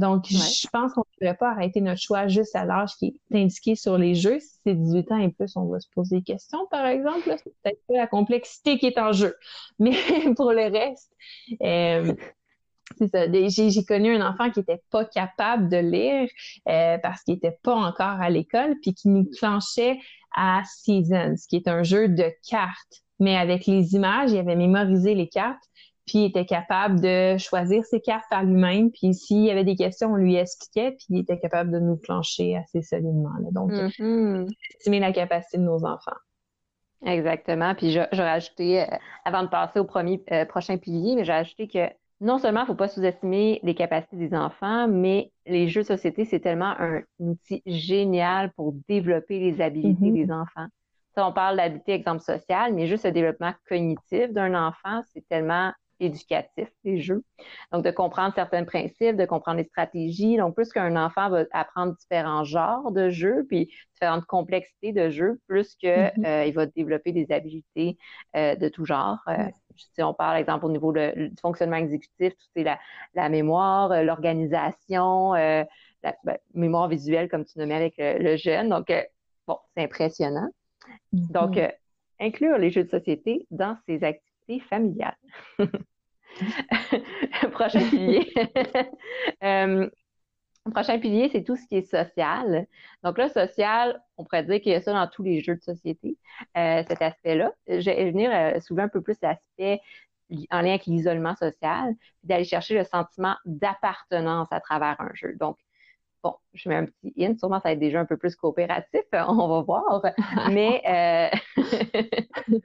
[0.00, 3.38] Donc, je pense qu'on ne devrait pas arrêter notre choix juste à l'âge qui est
[3.38, 4.40] indiqué sur les jeux.
[4.40, 7.24] Si c'est 18 ans et plus, on va se poser des questions, par exemple.
[7.26, 9.36] C'est peut-être pas la complexité qui est en jeu.
[9.78, 9.94] Mais
[10.36, 11.12] pour le reste,
[11.62, 12.14] euh,
[12.96, 13.26] c'est ça.
[13.30, 16.30] J'ai connu un enfant qui était pas capable de lire
[16.66, 19.98] euh, parce qu'il était pas encore à l'école, puis qui nous clenchait
[20.34, 23.02] à Seasons, qui est un jeu de cartes.
[23.18, 25.62] Mais avec les images, il avait mémorisé les cartes
[26.10, 28.90] puis il était capable de choisir ses cartes par lui-même.
[28.90, 31.96] Puis s'il y avait des questions, on lui expliquait, puis il était capable de nous
[31.96, 33.30] clencher assez solidement.
[33.52, 34.50] Donc, mm-hmm.
[34.74, 36.16] estimer la capacité de nos enfants.
[37.06, 37.76] Exactement.
[37.76, 41.68] Puis j'aurais ajouté, euh, avant de passer au premier euh, prochain pilier, mais j'ai ajouté
[41.68, 41.86] que
[42.20, 45.86] non seulement il ne faut pas sous-estimer les capacités des enfants, mais les jeux de
[45.86, 50.26] société, c'est tellement un outil génial pour développer les habiletés mm-hmm.
[50.26, 50.66] des enfants.
[51.14, 55.72] Ça, on parle d'habileté, exemple social, mais juste le développement cognitif d'un enfant, c'est tellement
[56.00, 57.22] éducatif, les jeux.
[57.72, 60.36] Donc, de comprendre certains principes, de comprendre les stratégies.
[60.36, 65.40] Donc, plus qu'un enfant va apprendre différents genres de jeux, puis différentes complexités de jeux,
[65.46, 66.48] plus qu'il mm-hmm.
[66.48, 67.98] euh, va développer des habiletés
[68.36, 69.18] euh, de tout genre.
[69.28, 69.36] Euh,
[69.76, 72.64] si on parle, exemple, au niveau du fonctionnement exécutif, tout c'est
[73.14, 75.66] la, mémoire, l'organisation, la
[76.24, 78.68] ben, mémoire visuelle, comme tu nommais avec le jeune.
[78.68, 78.92] Donc,
[79.46, 80.48] bon, c'est impressionnant.
[81.14, 81.32] Mm-hmm.
[81.32, 81.58] Donc,
[82.20, 85.16] inclure les jeux de société dans ces activités familiales.
[87.52, 88.32] prochain pilier.
[89.44, 89.88] euh,
[90.72, 92.66] prochain pilier, c'est tout ce qui est social.
[93.02, 95.62] Donc là, social, on pourrait dire qu'il y a ça dans tous les jeux de
[95.62, 96.18] société,
[96.56, 97.52] euh, cet aspect-là.
[97.68, 99.80] Je vais venir euh, soulever un peu plus l'aspect
[100.50, 105.36] en lien avec l'isolement social, puis d'aller chercher le sentiment d'appartenance à travers un jeu.
[106.22, 109.02] Bon, je mets un petit in, sûrement ça va être jeux un peu plus coopératifs,
[109.12, 110.02] on va voir,
[110.50, 111.28] mais euh,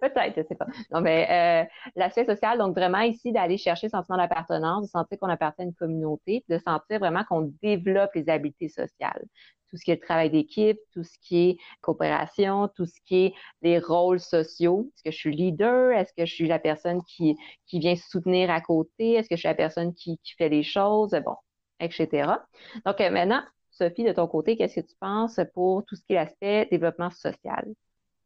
[0.00, 0.66] peut-être, je sais pas.
[0.90, 5.18] Non, mais euh, l'aspect social, donc vraiment ici d'aller chercher le sentiment d'appartenance, de sentir
[5.18, 9.24] qu'on appartient à une communauté, de sentir vraiment qu'on développe les habiletés sociales
[9.72, 13.16] tout ce qui est le travail d'équipe, tout ce qui est coopération, tout ce qui
[13.24, 14.90] est les rôles sociaux.
[14.94, 15.92] Est-ce que je suis leader?
[15.92, 17.36] Est-ce que je suis la personne qui,
[17.66, 19.14] qui vient soutenir à côté?
[19.14, 21.12] Est-ce que je suis la personne qui, qui fait les choses?
[21.24, 21.36] Bon,
[21.82, 22.38] etc.
[22.86, 26.12] Donc euh, maintenant, Sophie, de ton côté, qu'est-ce que tu penses pour tout ce qui
[26.12, 27.66] est l'aspect développement social?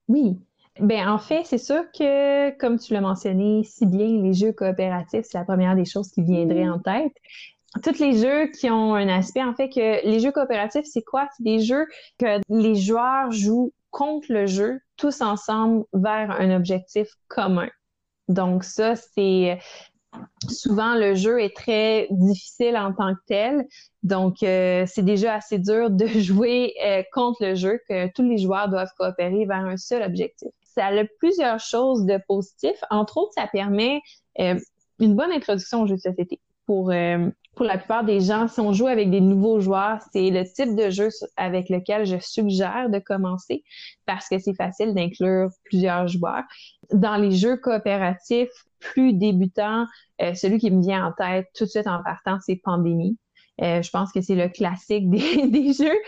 [0.09, 0.39] Oui.
[0.81, 5.25] Ben, en fait, c'est sûr que, comme tu l'as mentionné si bien, les jeux coopératifs,
[5.25, 7.13] c'est la première des choses qui viendrait en tête.
[7.83, 11.29] Tous les jeux qui ont un aspect, en fait, que les jeux coopératifs, c'est quoi?
[11.37, 11.87] C'est des jeux
[12.19, 17.69] que les joueurs jouent contre le jeu, tous ensemble, vers un objectif commun.
[18.29, 19.59] Donc ça, c'est
[20.49, 23.67] souvent le jeu est très difficile en tant que tel.
[24.03, 28.39] Donc, euh, c'est déjà assez dur de jouer euh, contre le jeu que tous les
[28.39, 30.49] joueurs doivent coopérer vers un seul objectif.
[30.63, 32.83] Ça a plusieurs choses de positifs.
[32.91, 34.01] Entre autres, ça permet
[34.41, 34.59] euh,
[34.99, 36.93] une bonne introduction au jeu de société pour
[37.57, 40.77] pour la plupart des gens, si on joue avec des nouveaux joueurs, c'est le type
[40.77, 43.65] de jeu avec lequel je suggère de commencer
[44.05, 46.45] parce que c'est facile d'inclure plusieurs joueurs.
[46.93, 49.87] Dans les jeux coopératifs plus débutants,
[50.21, 53.17] euh, celui qui me vient en tête tout de suite en partant, c'est Pandémie.
[53.63, 55.99] Euh, je pense que c'est le classique des, des jeux.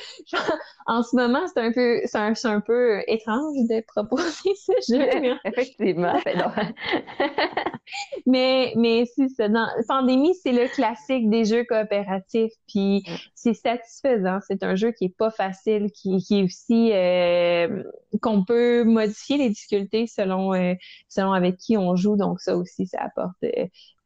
[0.87, 5.39] en ce moment, c'est un peu, c'est un, un, peu étrange de proposer ce jeu.
[5.45, 6.21] Effectivement.
[8.27, 9.49] mais mais c'est ça.
[9.49, 12.53] Dans Pandémie, c'est le classique des jeux coopératifs.
[12.69, 13.13] Puis mm.
[13.35, 14.41] c'est satisfaisant.
[14.47, 17.83] C'est un jeu qui est pas facile, qui, qui est aussi euh,
[18.21, 20.75] qu'on peut modifier les difficultés selon euh,
[21.09, 22.17] selon avec qui on joue.
[22.17, 23.43] Donc ça aussi, ça apporte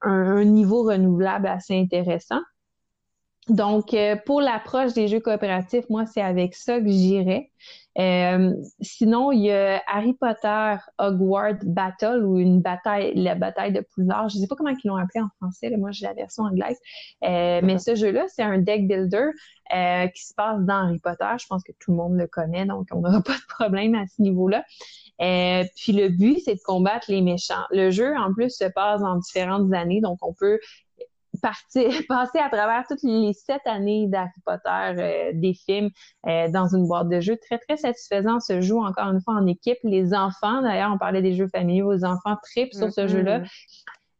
[0.02, 2.40] un niveau renouvelable assez intéressant.
[3.48, 7.50] Donc, euh, pour l'approche des jeux coopératifs, moi, c'est avec ça que j'irais.
[7.98, 13.81] Euh, sinon, il y a Harry Potter Hogwarts Battle ou une bataille, la bataille de
[13.81, 14.28] Poudlard.
[14.28, 15.76] Je ne sais pas comment ils l'ont appelé en français.
[15.76, 16.78] moi, j'ai la version anglaise.
[17.24, 19.31] Euh, mais ce jeu-là, c'est un deck builder
[20.14, 21.26] qui se passe dans Harry Potter.
[21.40, 24.07] Je pense que tout le monde le connaît, donc on n'aura pas de problème à
[24.07, 24.62] ce niveau-là.
[25.18, 27.64] puis le but, c'est de combattre les méchants.
[27.70, 30.61] Le jeu, en plus, se passe en différentes années, donc on peut
[31.42, 35.90] partir, passer à travers toutes les sept années d'Harry Potter, euh, des films,
[36.26, 37.37] euh, dans une boîte de jeux.
[37.37, 38.40] Très, très satisfaisant.
[38.40, 39.78] Se joue encore une fois en équipe.
[39.83, 43.09] Les enfants, d'ailleurs, on parlait des jeux familiaux, les enfants tripent sur ce mm-hmm.
[43.09, 43.42] jeu-là.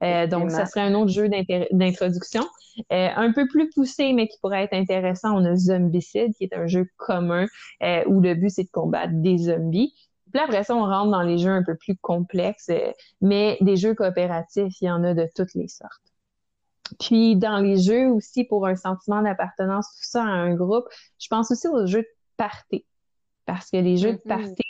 [0.02, 1.28] Euh, donc, ça serait un autre jeu
[1.70, 2.42] d'introduction.
[2.90, 6.66] un peu plus poussé, mais qui pourrait être intéressant, on a Zombicide, qui est un
[6.66, 7.46] jeu commun
[8.06, 9.94] où le but, c'est de combattre des zombies.
[10.32, 12.70] Puis après ça, on rentre dans les jeux un peu plus complexes,
[13.20, 16.12] mais des jeux coopératifs, il y en a de toutes les sortes.
[16.98, 20.85] Puis dans les jeux aussi, pour un sentiment d'appartenance, tout ça à un groupe,
[21.18, 22.87] je pense aussi aux jeux de party.
[23.44, 24.28] Parce que les jeux de mm-hmm.
[24.28, 24.62] party,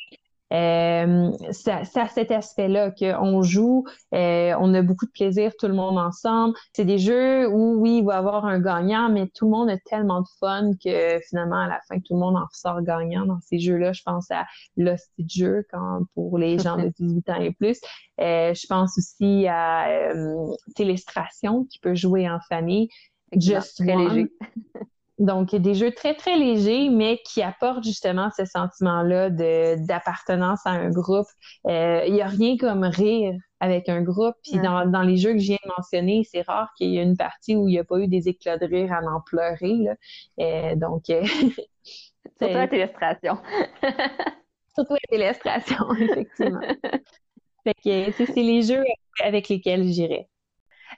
[0.53, 3.85] euh, ça, ça cet aspect-là qu'on joue,
[4.15, 6.55] euh, on a beaucoup de plaisir tout le monde ensemble.
[6.73, 9.71] C'est des jeux où oui, il va y avoir un gagnant, mais tout le monde
[9.71, 13.25] a tellement de fun que finalement à la fin tout le monde en ressort gagnant
[13.25, 13.93] dans ces jeux-là.
[13.93, 14.45] Je pense à
[14.77, 17.81] Lost Jeu quand pour les gens de 18 ans et plus.
[18.21, 22.89] Euh, je pense aussi à euh, Télestration qui peut jouer en famille.
[23.35, 24.31] Just très léger.
[25.19, 29.31] Donc, des jeux très, très légers, mais qui apportent justement ce sentiment-là
[29.77, 31.27] d'appartenance à un groupe.
[31.67, 34.35] Euh, il n'y a rien comme rire avec un groupe.
[34.43, 37.03] Puis dans, dans, les jeux que je viens de mentionner, c'est rare qu'il y ait
[37.03, 39.77] une partie où il n'y a pas eu des éclats de rire à en pleurer.
[39.77, 39.95] Là.
[40.41, 41.23] Euh, donc, euh,
[42.39, 43.39] Surtout la télestration.
[44.75, 46.61] Surtout la télestration, effectivement.
[47.65, 48.85] fait que c'est les jeux
[49.23, 50.29] avec lesquels j'irais.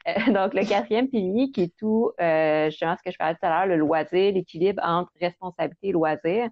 [0.09, 3.47] Euh, donc, le quatrième pilier qui est tout, euh, justement, ce que je parlais tout
[3.47, 6.49] à l'heure, le loisir, l'équilibre entre responsabilité et loisir.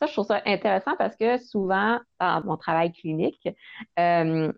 [0.00, 3.48] Ça, je trouve ça intéressant parce que souvent, dans mon travail clinique,
[3.98, 4.50] euh,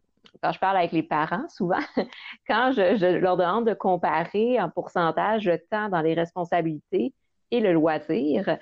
[0.42, 1.80] quand je parle avec les parents, souvent,
[2.48, 7.12] quand je, leur demande de comparer en pourcentage le temps dans les responsabilités
[7.50, 8.56] et le loisir,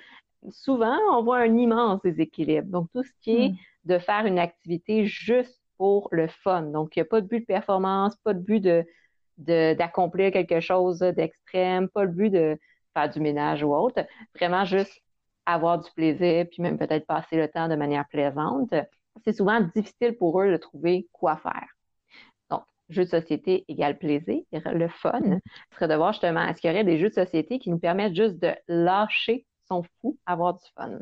[0.49, 2.67] souvent, on voit un immense déséquilibre.
[2.67, 3.55] Donc, tout ce qui est hmm.
[3.85, 6.63] de faire une activité juste pour le fun.
[6.63, 8.85] Donc, il n'y a pas de but de performance, pas de but de,
[9.41, 12.57] d'accomplir quelque chose d'extrême, pas le but de
[12.93, 15.01] faire du ménage ou autre, vraiment juste
[15.45, 18.73] avoir du plaisir, puis même peut-être passer le temps de manière plaisante.
[19.23, 21.67] C'est souvent difficile pour eux de trouver quoi faire.
[22.49, 25.39] Donc, jeu de société égale plaisir, le fun,
[25.73, 28.15] serait de voir justement, est-ce qu'il y aurait des jeux de société qui nous permettent
[28.15, 30.99] juste de lâcher son fou, avoir du fun?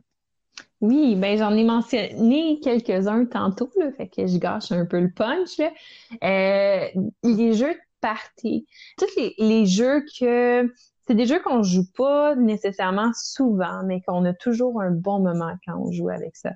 [0.82, 5.60] Oui, ben j'en ai mentionné quelques-uns tantôt, fait que je gâche un peu le punch.
[5.60, 6.88] Euh,
[7.24, 8.66] les jeux party.
[8.98, 10.74] Tous les, jeux que
[11.08, 15.54] c'est des jeux qu'on joue pas nécessairement souvent, mais qu'on a toujours un bon moment
[15.66, 16.52] quand on joue avec ça.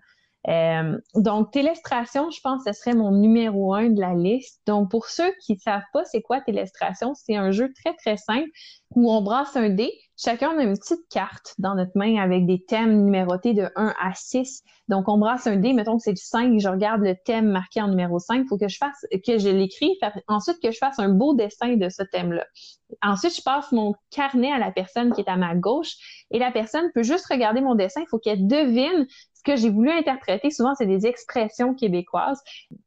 [0.49, 4.61] Euh, donc, Télestration, je pense que ce serait mon numéro un de la liste.
[4.67, 8.49] Donc, pour ceux qui savent pas c'est quoi Télestration, c'est un jeu très, très simple
[8.95, 9.91] où on brasse un dé.
[10.18, 14.14] Chacun a une petite carte dans notre main avec des thèmes numérotés de 1 à
[14.14, 14.64] 6.
[14.88, 17.82] Donc, on brasse un dé, mettons que c'est du 5, je regarde le thème marqué
[17.82, 19.97] en numéro 5, il faut que je fasse, que je l'écris,
[20.28, 22.45] ensuite que je fasse un beau dessin de ce thème-là.
[23.01, 26.51] Ensuite, je passe mon carnet à la personne qui est à ma gauche et la
[26.51, 29.07] personne peut juste regarder mon dessin, il faut qu'elle devine
[29.43, 32.41] que j'ai voulu interpréter, souvent, c'est des expressions québécoises,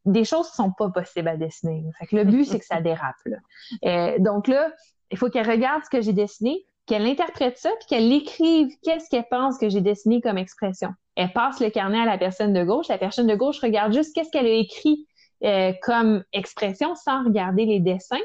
[0.04, 1.84] des choses qui sont pas possibles à dessiner.
[1.98, 3.14] Fait que le but, c'est que ça dérape.
[3.26, 3.36] Là.
[3.84, 4.70] Euh, donc là,
[5.10, 9.08] il faut qu'elle regarde ce que j'ai dessiné, qu'elle interprète ça, puis qu'elle écrive qu'est-ce
[9.10, 10.90] qu'elle pense que j'ai dessiné comme expression.
[11.16, 12.88] Elle passe le carnet à la personne de gauche.
[12.88, 15.06] La personne de gauche regarde juste qu'est-ce qu'elle a écrit
[15.44, 18.16] euh, comme expression sans regarder les dessins,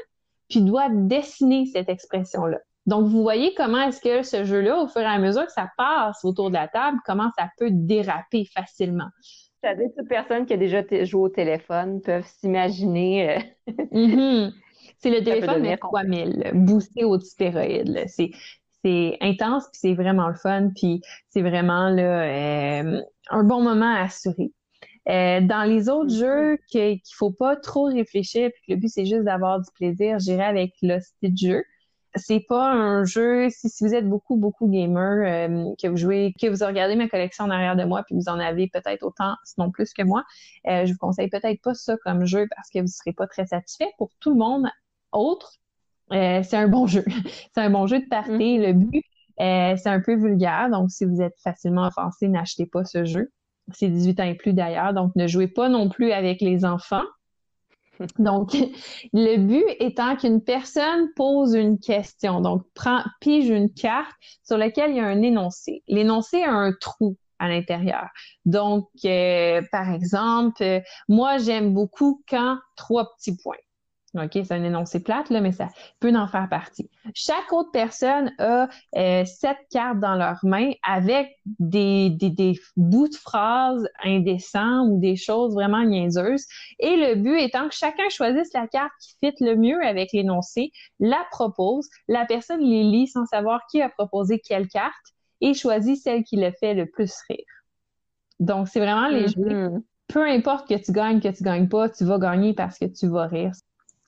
[0.48, 2.58] puis doit dessiner cette expression-là.
[2.86, 5.70] Donc, vous voyez comment est-ce que ce jeu-là, au fur et à mesure que ça
[5.76, 9.08] passe autour de la table, comment ça peut déraper facilement.
[9.62, 13.36] Savais que toute personne qui a déjà joué au téléphone peuvent s'imaginer.
[13.68, 14.52] Euh, mm-hmm.
[15.02, 18.04] C'est le téléphone, mais 3000, boosté aux stéroïdes.
[18.06, 18.30] C'est
[18.84, 23.00] c'est intense, puis c'est vraiment le fun, puis c'est vraiment là, euh,
[23.30, 24.52] un bon moment à assurer.
[25.08, 26.18] Euh, dans les autres mm-hmm.
[26.18, 29.68] jeux qu'il ne faut pas trop réfléchir, puis que le but c'est juste d'avoir du
[29.74, 31.64] plaisir, j'irai avec le style de jeu
[32.14, 36.46] c'est pas un jeu, si, vous êtes beaucoup, beaucoup gamer, euh, que vous jouez, que
[36.46, 39.70] vous regardez ma collection en arrière de moi, puis vous en avez peut-être autant, sinon
[39.70, 40.22] plus que moi,
[40.66, 43.88] je vous conseille peut-être pas ça comme jeu parce que vous serez pas très satisfait.
[43.96, 44.66] Pour tout le monde
[45.12, 45.54] autre,
[46.12, 47.04] euh, c'est un bon jeu.
[47.54, 48.58] c'est un bon jeu de party.
[48.58, 48.62] Mm.
[48.62, 49.04] Le but,
[49.38, 53.32] c'est un peu vulgaire, donc si vous êtes facilement offensé, n'achetez pas ce jeu.
[53.72, 57.04] C'est 18 ans et plus d'ailleurs, donc ne jouez pas non plus avec les enfants.
[58.18, 58.56] Donc,
[59.12, 62.40] le but étant qu'une personne pose une question.
[62.40, 65.82] Donc, prend, pige une carte sur laquelle il y a un énoncé.
[65.88, 68.08] L'énoncé a un trou à l'intérieur.
[68.44, 73.56] Donc, euh, par exemple, euh, moi, j'aime beaucoup quand trois petits points.
[74.14, 76.90] OK, c'est un énoncé plate, là, mais ça peut en faire partie.
[77.14, 83.08] Chaque autre personne a euh, sept cartes dans leurs mains avec des, des, des, bouts
[83.08, 86.44] de phrases indécents ou des choses vraiment niaiseuses.
[86.78, 90.72] Et le but étant que chacun choisisse la carte qui fit le mieux avec l'énoncé,
[91.00, 94.92] la propose, la personne les lit sans savoir qui a proposé quelle carte
[95.40, 97.46] et choisit celle qui le fait le plus rire.
[98.40, 99.50] Donc, c'est vraiment les mm-hmm.
[99.50, 99.84] jeux.
[100.08, 103.08] Peu importe que tu gagnes, que tu gagnes pas, tu vas gagner parce que tu
[103.08, 103.52] vas rire.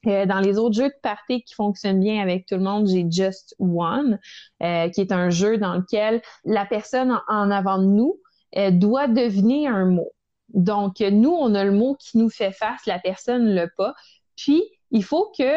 [0.07, 3.07] Euh, dans les autres jeux de party qui fonctionnent bien avec tout le monde, j'ai
[3.11, 4.19] Just One,
[4.63, 8.21] euh, qui est un jeu dans lequel la personne en avant de nous
[8.57, 10.11] euh, doit deviner un mot.
[10.53, 13.95] Donc, nous, on a le mot qui nous fait face, la personne l'a pas.
[14.37, 15.53] Puis, il faut que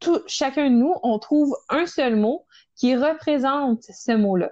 [0.00, 2.46] tout, chacun de nous, on trouve un seul mot
[2.76, 4.50] qui représente ce mot-là.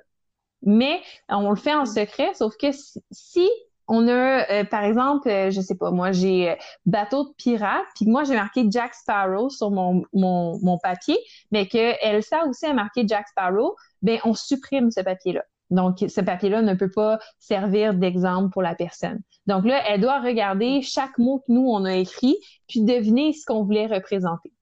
[0.62, 2.68] Mais on le fait en secret, sauf que
[3.10, 3.48] si
[3.88, 6.54] on a, euh, par exemple, euh, je sais pas, moi, j'ai euh,
[6.86, 11.16] bateau de pirate, puis moi, j'ai marqué Jack Sparrow sur mon, mon, mon papier,
[11.52, 15.44] mais que Elsa aussi a marqué Jack Sparrow, ben on supprime ce papier-là.
[15.70, 19.20] Donc, ce papier-là ne peut pas servir d'exemple pour la personne.
[19.46, 22.36] Donc là, elle doit regarder chaque mot que nous, on a écrit,
[22.68, 24.52] puis deviner ce qu'on voulait représenter.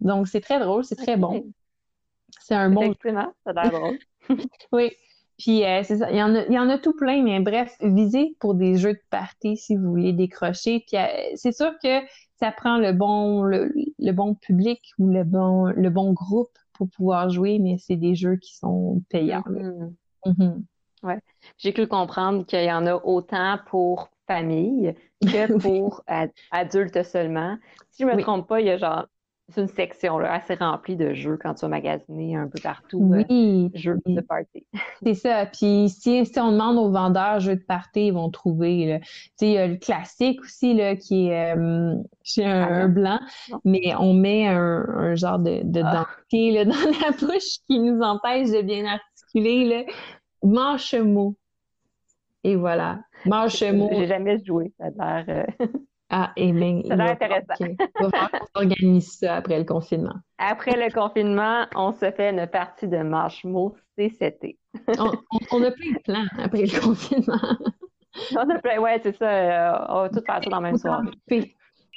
[0.00, 1.46] Donc, c'est très drôle, c'est très bon.
[2.40, 2.82] C'est un bon...
[2.82, 3.98] Effectivement, ça a l'air drôle.
[4.72, 4.92] oui.
[5.38, 7.38] Puis euh, c'est ça, il y, en a, il y en a tout plein, mais
[7.40, 10.84] bref, visez pour des jeux de party si vous voulez décrocher.
[10.86, 12.00] Puis euh, c'est sûr que
[12.40, 13.72] ça prend le bon le,
[14.12, 18.36] bon public ou le bon le bon groupe pour pouvoir jouer, mais c'est des jeux
[18.36, 19.44] qui sont payants.
[19.46, 19.94] Mm-hmm.
[20.26, 20.62] Mm-hmm.
[21.04, 21.20] Ouais.
[21.58, 26.02] J'ai cru comprendre qu'il y en a autant pour famille que pour
[26.50, 27.56] adultes seulement.
[27.92, 29.06] Si je me trompe pas, il y a genre
[29.50, 33.12] c'est une section là, assez remplie de jeux quand tu vas magasiner un peu partout.
[33.14, 33.70] Euh, oui.
[33.74, 34.66] jeux de party.
[35.02, 35.46] C'est ça.
[35.46, 39.00] Puis si, si, on demande aux vendeurs jeux de party, ils vont trouver.
[39.02, 42.88] Tu sais, il y a le classique aussi là, qui est euh, chez un, ah
[42.88, 43.20] blanc,
[43.64, 46.06] mais on met un, un genre de, de ah.
[46.32, 49.64] là, dans la bouche qui nous empêche de bien articuler.
[49.64, 49.92] Là.
[50.42, 51.36] Manche-mot.
[52.44, 53.00] Et voilà.
[53.24, 53.88] Manche-mot.
[53.92, 54.72] J'ai jamais joué.
[54.78, 55.46] Ça a l'air.
[55.60, 55.66] Euh,
[56.10, 56.80] ah, et bien.
[56.86, 57.76] Ça a l'air intéressant.
[58.00, 60.14] On va organise ça après le confinement.
[60.38, 64.58] Après le confinement, on se fait une partie de marshmallow CCT.
[64.98, 65.12] on,
[65.52, 67.40] on, a plein de plans après le confinement.
[68.36, 69.28] on a plein, ouais, c'est ça.
[69.28, 71.10] Euh, on va tout faire ça dans la même soirée.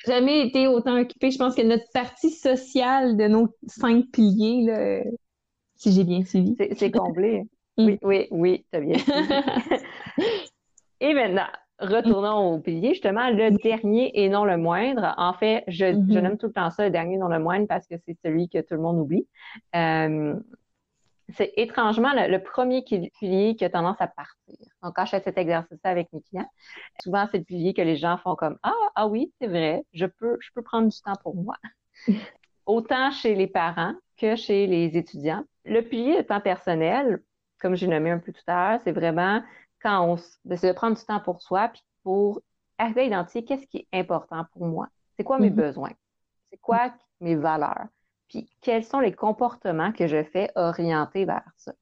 [0.06, 1.32] Jamais été autant occupé.
[1.32, 5.04] Je pense que notre partie sociale de nos cinq piliers, là,
[5.76, 6.56] si j'ai bien suivi.
[6.76, 7.44] C'est comblé.
[7.78, 7.86] Mm.
[7.86, 9.18] Oui, oui, oui, t'as bien suivi.
[11.00, 11.48] Et maintenant,
[11.82, 15.14] Retournons au pilier, justement, le dernier et non le moindre.
[15.18, 16.22] En fait, je, je mm-hmm.
[16.22, 18.50] nomme tout le temps ça, le dernier et non le moindre, parce que c'est celui
[18.50, 19.28] que tout le monde oublie.
[19.76, 20.36] Euh,
[21.36, 24.58] c'est étrangement le, premier pilier qui a tendance à partir.
[24.84, 26.50] Donc, quand je fais cet exercice avec mes clients,
[27.02, 30.06] souvent, c'est le pilier que les gens font comme Ah, ah oui, c'est vrai, je
[30.06, 31.56] peux, je peux prendre du temps pour moi.
[32.66, 35.44] Autant chez les parents que chez les étudiants.
[35.66, 37.20] Le pilier de temps personnel,
[37.60, 39.42] comme j'ai nommé un peu tout à l'heure, c'est vraiment
[39.82, 42.42] quand on de prendre du temps pour soi, puis pour
[42.78, 44.88] arriver à identifier qu'est-ce qui est important pour moi.
[45.18, 45.56] C'est quoi mes mm-hmm.
[45.56, 45.94] besoins?
[46.50, 47.88] C'est quoi mes valeurs?
[48.30, 51.74] Puis quels sont les comportements que je fais orientés vers ça?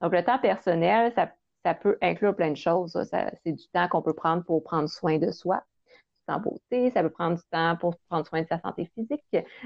[0.00, 2.98] Donc, le temps personnel, ça, peut inclure plein de choses.
[3.10, 7.02] c'est du temps qu'on peut prendre pour prendre soin de soi, du temps beauté, ça
[7.02, 9.22] peut prendre du temps pour prendre soin de sa santé physique,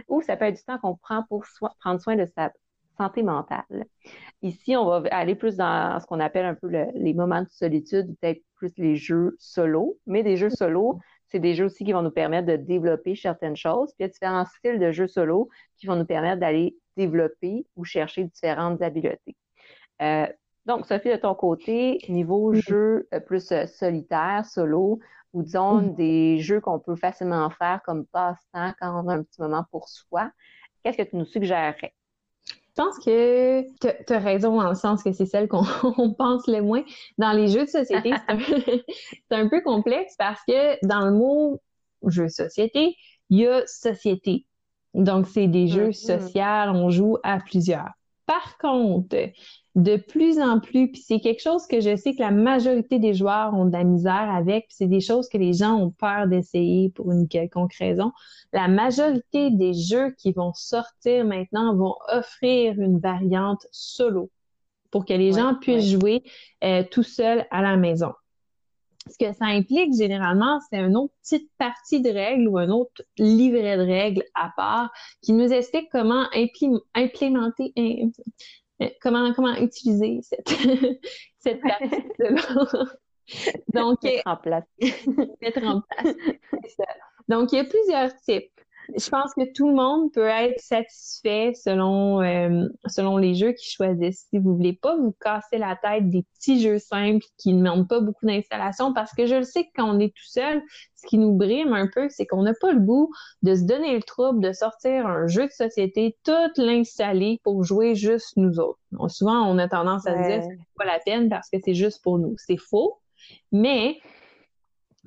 [0.09, 1.47] ou ça peut être du temps qu'on prend pour
[1.81, 2.53] prendre soin de sa
[2.97, 3.87] santé mentale.
[4.43, 8.15] Ici, on va aller plus dans ce qu'on appelle un peu les moments de solitude,
[8.21, 12.03] peut-être plus les jeux solo, mais des jeux solo, c'est des jeux aussi qui vont
[12.03, 13.93] nous permettre de développer certaines choses.
[13.93, 17.67] Puis il y a différents styles de jeux solo qui vont nous permettre d'aller développer
[17.77, 19.37] ou chercher différentes habiletés.
[20.03, 20.27] Euh,
[20.67, 24.99] donc, Sophie, de ton côté, niveau jeu euh, plus euh, solitaire, solo,
[25.33, 29.41] ou disons des jeux qu'on peut facilement faire comme passe-temps quand on a un petit
[29.41, 30.31] moment pour soi,
[30.83, 31.95] qu'est-ce que tu nous suggérerais?
[32.77, 35.65] Je pense que tu as raison dans le sens que c'est celle qu'on
[36.19, 36.83] pense le moins.
[37.17, 38.13] Dans les jeux de société,
[39.31, 41.63] c'est un, peu complexe parce que dans le mot
[42.07, 42.95] jeu de société,
[43.31, 44.45] il y a société.
[44.93, 46.19] Donc, c'est des jeux mm-hmm.
[46.19, 47.89] sociaux, on joue à plusieurs.
[48.27, 49.17] Par contre,
[49.77, 53.13] de plus en plus, puis c'est quelque chose que je sais que la majorité des
[53.13, 56.27] joueurs ont de la misère avec, puis c'est des choses que les gens ont peur
[56.27, 58.11] d'essayer pour une quelconque raison.
[58.55, 64.31] La majorité des jeux qui vont sortir maintenant vont offrir une variante solo
[64.91, 66.23] pour que les gens puissent jouer
[66.65, 68.13] euh, tout seuls à la maison.
[69.11, 73.03] Ce que ça implique généralement, c'est une autre petite partie de règles ou un autre
[73.19, 76.25] livret de règles à part qui nous explique comment
[76.95, 77.73] implémenter,
[79.01, 80.49] comment, comment utiliser cette,
[81.39, 82.37] cette partie-là.
[83.75, 84.65] Donc, mettre en place.
[85.43, 86.15] mettre en place.
[87.29, 88.56] Donc, il y a plusieurs types
[88.97, 93.71] je pense que tout le monde peut être satisfait selon euh, selon les jeux qu'ils
[93.71, 94.27] choisissent.
[94.31, 97.89] Si vous voulez pas vous casser la tête des petits jeux simples qui ne demandent
[97.89, 100.63] pas beaucoup d'installation, parce que je le sais que quand on est tout seul,
[100.95, 103.95] ce qui nous brime un peu, c'est qu'on n'a pas le goût de se donner
[103.95, 108.81] le trouble de sortir un jeu de société, tout l'installer pour jouer juste nous autres.
[109.09, 112.03] souvent, on a tendance à se dire c'est pas la peine parce que c'est juste
[112.03, 112.35] pour nous.
[112.39, 112.99] C'est faux.
[113.53, 113.99] Mais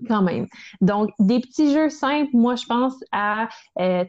[0.08, 0.48] quand même.
[0.82, 3.48] Donc, des petits jeux simples, moi, je pense à
[3.80, 4.04] euh,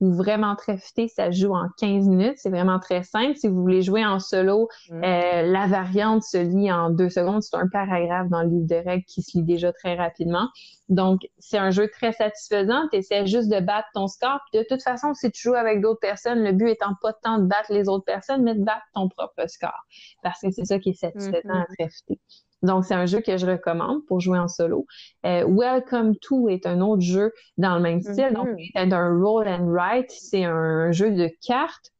[0.00, 2.36] ou vraiment Trefité, ça joue en 15 minutes.
[2.36, 3.36] C'est vraiment très simple.
[3.36, 5.04] Si vous voulez jouer en solo, mm.
[5.04, 7.42] euh, la variante se lit en deux secondes.
[7.42, 10.48] C'est un paragraphe dans le livre de règles qui se lit déjà très rapidement.
[10.88, 12.88] Donc, c'est un jeu très satisfaisant.
[12.90, 14.40] Tu essaies juste de battre ton score.
[14.50, 17.38] Puis de toute façon, si tu joues avec d'autres personnes, le but étant pas tant
[17.38, 19.86] de battre les autres personnes, mais de battre ton propre score.
[20.22, 21.62] Parce que c'est ça qui est satisfaisant mm-hmm.
[21.62, 22.20] à Trefité.
[22.62, 24.86] Donc, c'est un jeu que je recommande pour jouer en solo.
[25.24, 28.32] Euh, Welcome to est un autre jeu dans le même style.
[28.34, 28.70] Donc, mm-hmm.
[28.74, 30.10] c'est un roll and write.
[30.10, 31.92] C'est un jeu de cartes.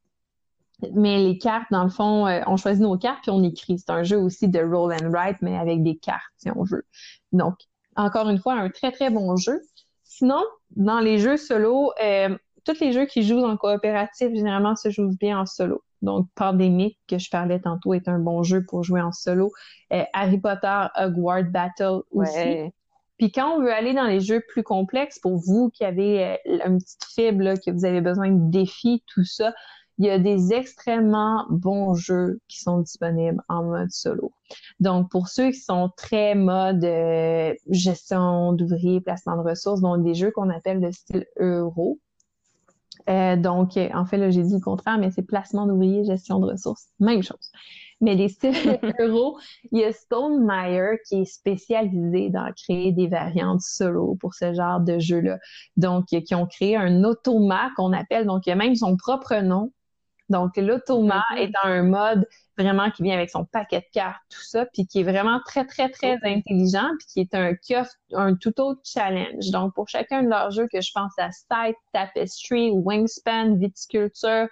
[0.94, 3.78] Mais les cartes, dans le fond, euh, on choisit nos cartes puis on écrit.
[3.78, 6.84] C'est un jeu aussi de roll and write, mais avec des cartes, si on veut.
[7.32, 7.54] Donc,
[7.96, 9.60] encore une fois, un très, très bon jeu.
[10.04, 10.42] Sinon,
[10.76, 15.16] dans les jeux solo, euh, tous les jeux qui jouent en coopératif, généralement, se jouent
[15.18, 15.82] bien en solo.
[16.02, 19.52] Donc, Pandemic, que je parlais tantôt, est un bon jeu pour jouer en solo.
[19.92, 22.72] Euh, Harry Potter Hogwarts Battle aussi.
[23.18, 26.58] Puis quand on veut aller dans les jeux plus complexes, pour vous qui avez euh,
[26.66, 29.52] une petite fibre, que vous avez besoin de défis, tout ça,
[29.98, 34.32] il y a des extrêmement bons jeux qui sont disponibles en mode solo.
[34.78, 40.14] Donc, pour ceux qui sont très mode euh, gestion d'ouvriers, placement de ressources, donc des
[40.14, 41.98] jeux qu'on appelle de style euro,
[43.08, 46.46] euh, donc, en fait, là, j'ai dit le contraire, mais c'est placement d'ouvriers, gestion de
[46.46, 47.50] ressources, même chose.
[48.00, 48.52] Mais les styles
[49.00, 49.38] euros,
[49.72, 54.52] il y a Stone Meyer qui est spécialisé dans créer des variantes solo pour ce
[54.52, 55.38] genre de jeu-là.
[55.76, 59.36] Donc, qui ont créé un automa qu'on appelle, donc il y a même son propre
[59.36, 59.72] nom.
[60.28, 61.38] Donc, l'automa mm-hmm.
[61.38, 62.26] est un mode
[62.58, 65.64] vraiment qui vient avec son paquet de cartes, tout ça, puis qui est vraiment très,
[65.64, 69.50] très, très intelligent, puis qui est un qui offre un tout autre challenge.
[69.50, 74.48] Donc, pour chacun de leurs jeux, que je pense à Sight, Tapestry, Wingspan, Viticulture,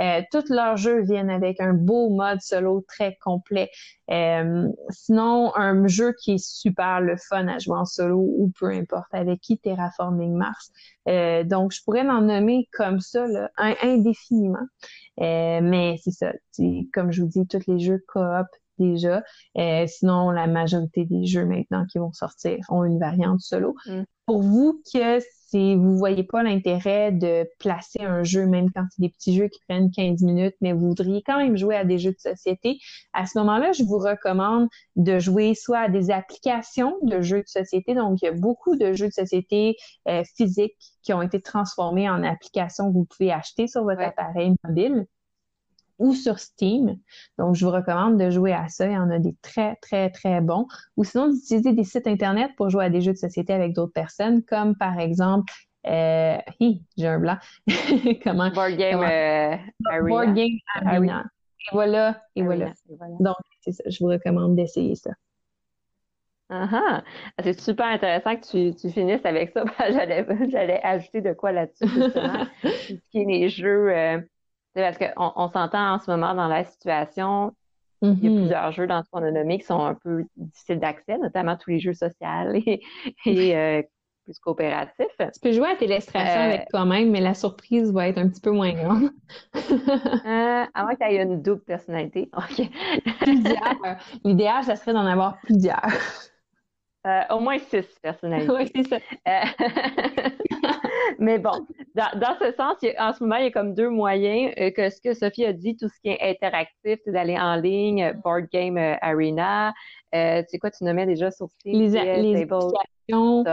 [0.00, 3.70] euh, tous leurs jeux viennent avec un beau mode solo très complet.
[4.10, 8.70] Euh, sinon, un jeu qui est super le fun à jouer en solo ou peu
[8.70, 10.72] importe avec qui Terraforming Mars.
[11.08, 13.50] Euh, donc, je pourrais m'en nommer comme ça, là,
[13.82, 14.66] indéfiniment.
[15.18, 16.32] mais c'est ça.
[16.94, 18.46] Comme je vous dis, tous les jeux coop
[18.80, 19.22] déjà.
[19.58, 23.74] Euh, sinon, la majorité des jeux maintenant qui vont sortir ont une variante solo.
[23.86, 24.02] Mm.
[24.26, 29.02] Pour vous, que si vous voyez pas l'intérêt de placer un jeu, même quand c'est
[29.02, 31.98] des petits jeux qui prennent 15 minutes, mais vous voudriez quand même jouer à des
[31.98, 32.78] jeux de société,
[33.12, 37.48] à ce moment-là, je vous recommande de jouer soit à des applications de jeux de
[37.48, 37.94] société.
[37.94, 39.76] Donc, il y a beaucoup de jeux de société
[40.08, 44.54] euh, physiques qui ont été transformés en applications que vous pouvez acheter sur votre appareil
[44.62, 45.06] mobile
[46.00, 46.98] ou sur Steam.
[47.38, 48.86] Donc, je vous recommande de jouer à ça.
[48.86, 50.66] Il y en a des très, très, très bons.
[50.96, 53.92] Ou sinon, d'utiliser des sites Internet pour jouer à des jeux de société avec d'autres
[53.92, 55.52] personnes, comme par exemple,
[55.86, 56.38] euh,
[56.96, 57.36] j'ai un blanc.
[58.24, 58.50] comment?
[58.50, 61.24] Board Game euh, Board Game Arena.
[61.70, 62.72] Et voilà, et voilà.
[63.20, 63.84] Donc, c'est ça.
[63.86, 65.10] Je vous recommande d'essayer ça.
[66.50, 66.66] Uh
[67.44, 69.64] C'est super intéressant que tu, tu finisses avec ça.
[69.78, 72.46] j'allais, j'allais ajouter de quoi là-dessus, justement.
[72.62, 73.94] ce qui est les jeux.
[73.94, 74.20] Euh,
[74.74, 77.54] parce qu'on on, s'entend en ce moment dans la situation,
[78.02, 78.36] il y a mm-hmm.
[78.36, 81.70] plusieurs jeux dans ce qu'on a nommé qui sont un peu difficiles d'accès, notamment tous
[81.70, 83.82] les jeux sociaux et, euh,
[84.24, 85.06] plus coopératifs.
[85.18, 88.40] Tu peux jouer à Télestration avec euh, toi-même, mais la surprise va être un petit
[88.40, 89.10] peu moins grande.
[89.56, 92.30] euh, à moins que tu aies une double personnalité.
[93.20, 93.98] plusieurs.
[94.24, 95.90] L'idéal, ça serait d'en avoir plusieurs.
[97.06, 98.52] Euh, au moins six personnalités.
[98.52, 98.98] oui, c'est ça.
[101.18, 104.70] Mais bon, dans, ce sens, en ce moment, il y a comme deux moyens euh,
[104.70, 108.02] que ce que Sophie a dit, tout ce qui est interactif, c'est d'aller en ligne,
[108.02, 109.72] euh, Board Game euh, Arena.
[110.14, 111.48] Euh, tu sais quoi, tu nommais déjà sur?
[111.64, 113.44] Les, les applications.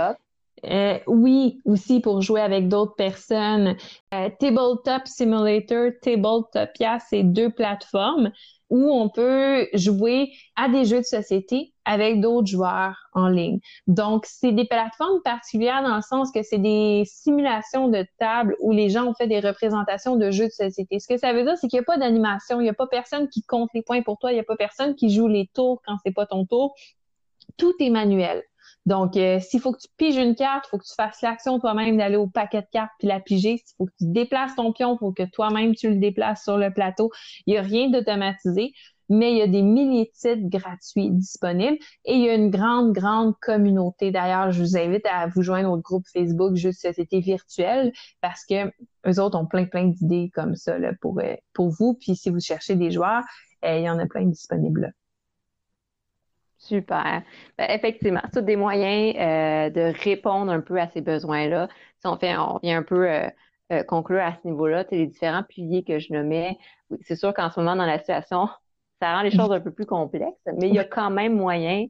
[1.08, 3.76] Oui, aussi pour jouer avec d'autres personnes.
[4.12, 8.32] Tabletop Simulator, Tabletopia, c'est deux plateformes
[8.70, 13.60] où on peut jouer à des jeux de société avec d'autres joueurs en ligne.
[13.88, 18.74] Donc, c'est des plateformes particulières dans le sens que c'est des simulations de table où
[18.74, 21.00] les gens ont fait des représentations de jeux de société.
[21.00, 22.88] Ce que ça veut dire, c'est qu'il n'y a pas d'animation, il n'y a pas
[22.88, 25.50] personne qui compte les points pour toi, il n'y a pas personne qui joue les
[25.54, 26.76] tours quand c'est pas ton tour.
[27.56, 28.44] Tout est manuel.
[28.86, 31.60] Donc, euh, s'il faut que tu piges une carte, il faut que tu fasses l'action
[31.60, 33.58] toi-même d'aller au paquet de cartes puis la piger.
[33.58, 36.58] S'il faut que tu déplaces ton pion, il faut que toi-même tu le déplaces sur
[36.58, 37.12] le plateau.
[37.46, 38.74] Il n'y a rien d'automatisé,
[39.10, 42.50] mais il y a des milliers de titres gratuits disponibles et il y a une
[42.50, 44.12] grande, grande communauté.
[44.12, 47.92] D'ailleurs, je vous invite à vous joindre au groupe Facebook Juste Société Virtuelle
[48.22, 48.68] parce que
[49.08, 51.94] eux autres ont plein, plein d'idées comme ça là, pour, euh, pour vous.
[51.96, 53.24] Puis si vous cherchez des joueurs,
[53.66, 54.94] euh, il y en a plein disponibles.
[56.60, 57.24] Super.
[57.58, 61.68] Ben, effectivement, c'est des moyens euh, de répondre un peu à ces besoins-là.
[62.00, 63.30] Si on fait, on vient un peu euh,
[63.72, 66.58] euh, conclure à ce niveau-là, les différents piliers que je nommais.
[66.90, 68.50] Oui, c'est sûr qu'en ce moment, dans la situation,
[69.02, 71.86] ça rend les choses un peu plus complexes, mais il y a quand même moyen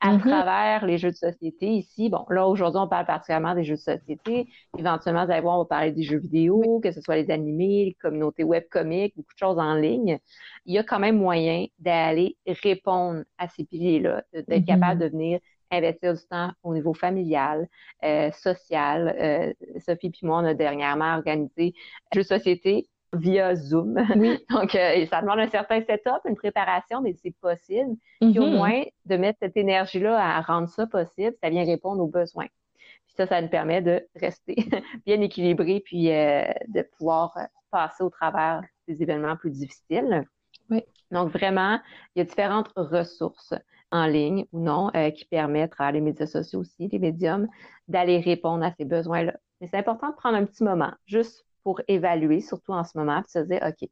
[0.00, 0.20] à mm-hmm.
[0.20, 2.10] travers les jeux de société ici.
[2.10, 4.46] Bon, là, aujourd'hui, on parle particulièrement des jeux de société.
[4.78, 7.86] Éventuellement, vous allez voir, on va parler des jeux vidéo, que ce soit les animés,
[7.86, 10.18] les communautés webcomiques, beaucoup de choses en ligne.
[10.66, 14.64] Il y a quand même moyen d'aller répondre à ces piliers-là, d'être mm-hmm.
[14.64, 15.40] capable de venir
[15.70, 17.68] investir du temps au niveau familial,
[18.04, 19.16] euh, social.
[19.18, 21.74] Euh, Sophie et moi, on a dernièrement organisé
[22.14, 23.96] jeux de société via Zoom.
[24.16, 24.38] Oui.
[24.50, 27.96] Donc, euh, ça demande un certain setup, une préparation, mais c'est possible.
[28.20, 28.56] Puis au mm-hmm.
[28.56, 32.46] moins, de mettre cette énergie-là à rendre ça possible, ça vient répondre aux besoins.
[32.76, 34.56] Puis ça, ça nous permet de rester
[35.06, 37.36] bien équilibré, puis euh, de pouvoir
[37.70, 40.24] passer au travers des événements plus difficiles.
[40.70, 40.82] Oui.
[41.10, 41.80] Donc, vraiment,
[42.14, 43.54] il y a différentes ressources
[43.92, 47.48] en ligne ou non euh, qui permettent à les médias sociaux aussi, les médiums,
[47.88, 49.34] d'aller répondre à ces besoins-là.
[49.60, 53.20] Mais c'est important de prendre un petit moment, juste pour évaluer, surtout en ce moment,
[53.22, 53.88] puis se dire, OK,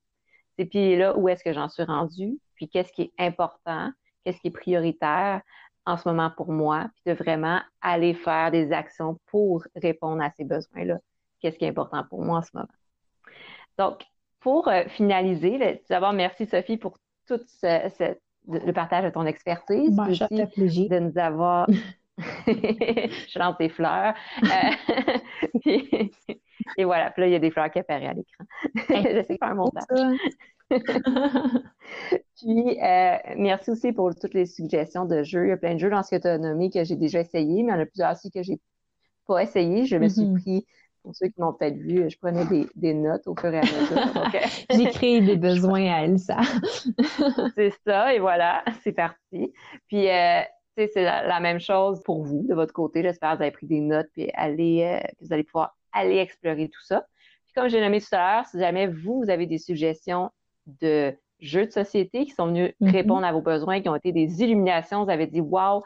[0.57, 2.39] ces piliers-là, où est-ce que j'en suis rendu?
[2.55, 3.91] Puis qu'est-ce qui est important?
[4.23, 5.41] Qu'est-ce qui est prioritaire
[5.85, 6.87] en ce moment pour moi?
[6.95, 10.99] Puis de vraiment aller faire des actions pour répondre à ces besoins-là.
[11.41, 12.69] Qu'est-ce qui est important pour moi en ce moment?
[13.77, 14.05] Donc,
[14.39, 16.97] pour euh, finaliser, d'abord, merci Sophie pour
[17.27, 17.41] tout
[18.47, 19.97] le partage de ton expertise.
[19.97, 21.67] Bon, aussi, de nous avoir.
[22.47, 24.15] je lance des fleurs.
[24.45, 26.05] Euh,
[26.77, 28.45] Et voilà, puis là, il y a des fleurs qui apparaissent à l'écran.
[28.75, 30.19] J'essaie de faire un montage.
[32.37, 35.47] puis, euh, merci aussi pour toutes les suggestions de jeux.
[35.47, 37.21] Il y a plein de jeux dans ce que tu as nommé que j'ai déjà
[37.21, 38.59] essayé, mais il y en a plusieurs aussi que j'ai
[39.27, 39.85] pas essayé.
[39.87, 40.41] Je me suis mm-hmm.
[40.41, 40.67] pris,
[41.03, 43.63] pour ceux qui m'ont peut-être vu, je prenais des, des, notes au fur et à
[43.63, 43.99] mesure.
[44.35, 44.39] Euh,
[44.77, 46.39] j'ai créé des besoins à Elsa.
[47.55, 49.53] c'est ça, et voilà, c'est parti.
[49.87, 50.41] Puis, euh,
[50.77, 53.03] c'est la, même chose pour vous, de votre côté.
[53.03, 56.19] J'espère que vous avez pris des notes, puis allez, euh, que vous allez pouvoir aller
[56.19, 57.07] explorer tout ça.
[57.47, 60.31] Puis comme j'ai nommé tout à l'heure, si jamais vous, vous avez des suggestions
[60.67, 62.91] de jeux de société qui sont venus mm-hmm.
[62.91, 65.83] répondre à vos besoins, qui ont été des illuminations, vous avez dit Wow,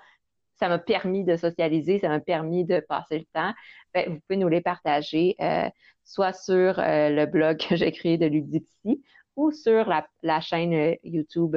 [0.59, 3.53] ça m'a permis de socialiser, ça m'a permis de passer le temps,
[3.95, 5.69] ben, vous pouvez nous les partager, euh,
[6.05, 9.03] soit sur euh, le blog que j'ai créé de Ludipsy
[9.37, 9.89] ou sur
[10.23, 11.57] la, chaîne YouTube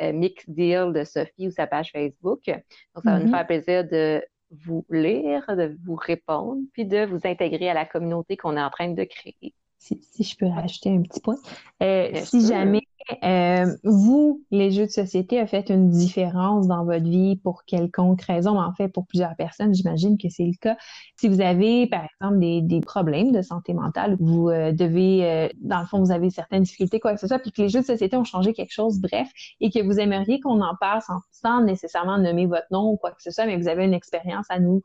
[0.00, 2.40] Mix Deal de Sophie ou sa page Facebook.
[2.46, 3.30] Donc, ça va nous mm-hmm.
[3.30, 8.36] faire plaisir de vous lire, de vous répondre, puis de vous intégrer à la communauté
[8.36, 9.54] qu'on est en train de créer.
[9.78, 11.36] Si, je peux rajouter un petit point.
[11.82, 12.82] Euh, si jamais
[13.22, 18.22] euh, vous, les jeux de société, a fait une différence dans votre vie pour quelconque
[18.22, 20.76] raison, en fait pour plusieurs personnes, j'imagine que c'est le cas.
[21.16, 25.48] Si vous avez, par exemple, des, des problèmes de santé mentale, vous euh, devez, euh,
[25.60, 27.80] dans le fond, vous avez certaines difficultés, quoi que ce soit, puis que les jeux
[27.80, 29.28] de société ont changé quelque chose, bref,
[29.60, 33.12] et que vous aimeriez qu'on en parle sans, sans, nécessairement nommer votre nom ou quoi
[33.12, 34.82] que ce soit, mais vous avez une expérience à nous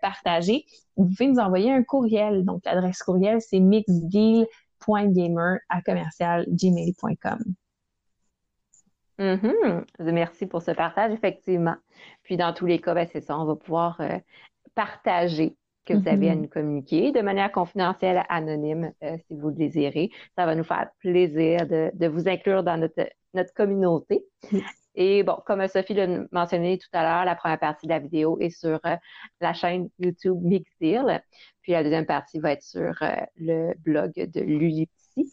[0.00, 0.64] partager,
[0.96, 2.44] vous pouvez nous envoyer un courriel.
[2.44, 4.46] Donc, l'adresse courriel, c'est mixdeal
[4.88, 7.38] gamer à commercial gmail.com.
[9.18, 9.84] Mm-hmm.
[10.12, 11.76] Merci pour ce partage, effectivement.
[12.22, 14.18] Puis dans tous les cas, ben, c'est ça, on va pouvoir euh,
[14.74, 16.40] partager que vous avez à mm-hmm.
[16.40, 20.10] nous communiquer de manière confidentielle, anonyme, euh, si vous le désirez.
[20.36, 24.24] Ça va nous faire plaisir de, vous inclure dans notre, notre communauté.
[24.96, 28.38] Et bon, comme Sophie l'a mentionné tout à l'heure, la première partie de la vidéo
[28.40, 28.96] est sur euh,
[29.40, 31.22] la chaîne YouTube Mixdeal.
[31.62, 35.32] Puis la deuxième partie va être sur euh, le blog de Lulipsy.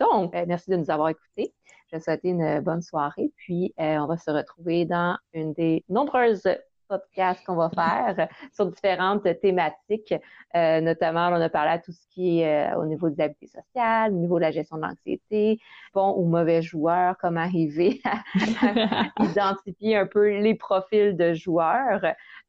[0.00, 1.54] Donc, euh, merci de nous avoir écoutés.
[1.90, 3.32] Je vous souhaite une bonne soirée.
[3.36, 6.46] Puis, on va se retrouver dans une des nombreuses
[6.88, 10.14] podcast qu'on va faire sur différentes thématiques.
[10.54, 13.46] Euh, notamment, on a parlé à tout ce qui est euh, au niveau des habiletés
[13.48, 15.60] sociales, au niveau de la gestion de l'anxiété,
[15.94, 22.00] bon ou mauvais joueurs, comment arriver à, identifier un peu les profils de joueurs.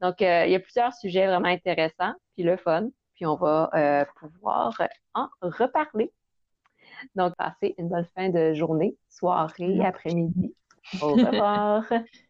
[0.02, 4.06] Donc, euh, il y a plusieurs sujets vraiment intéressants, puis le fun, puis on va
[4.16, 4.82] pouvoir
[5.14, 6.12] en reparler.
[7.16, 10.54] Donc, passez une bonne fin de journée, soirée, après-midi.
[11.02, 11.84] Au revoir.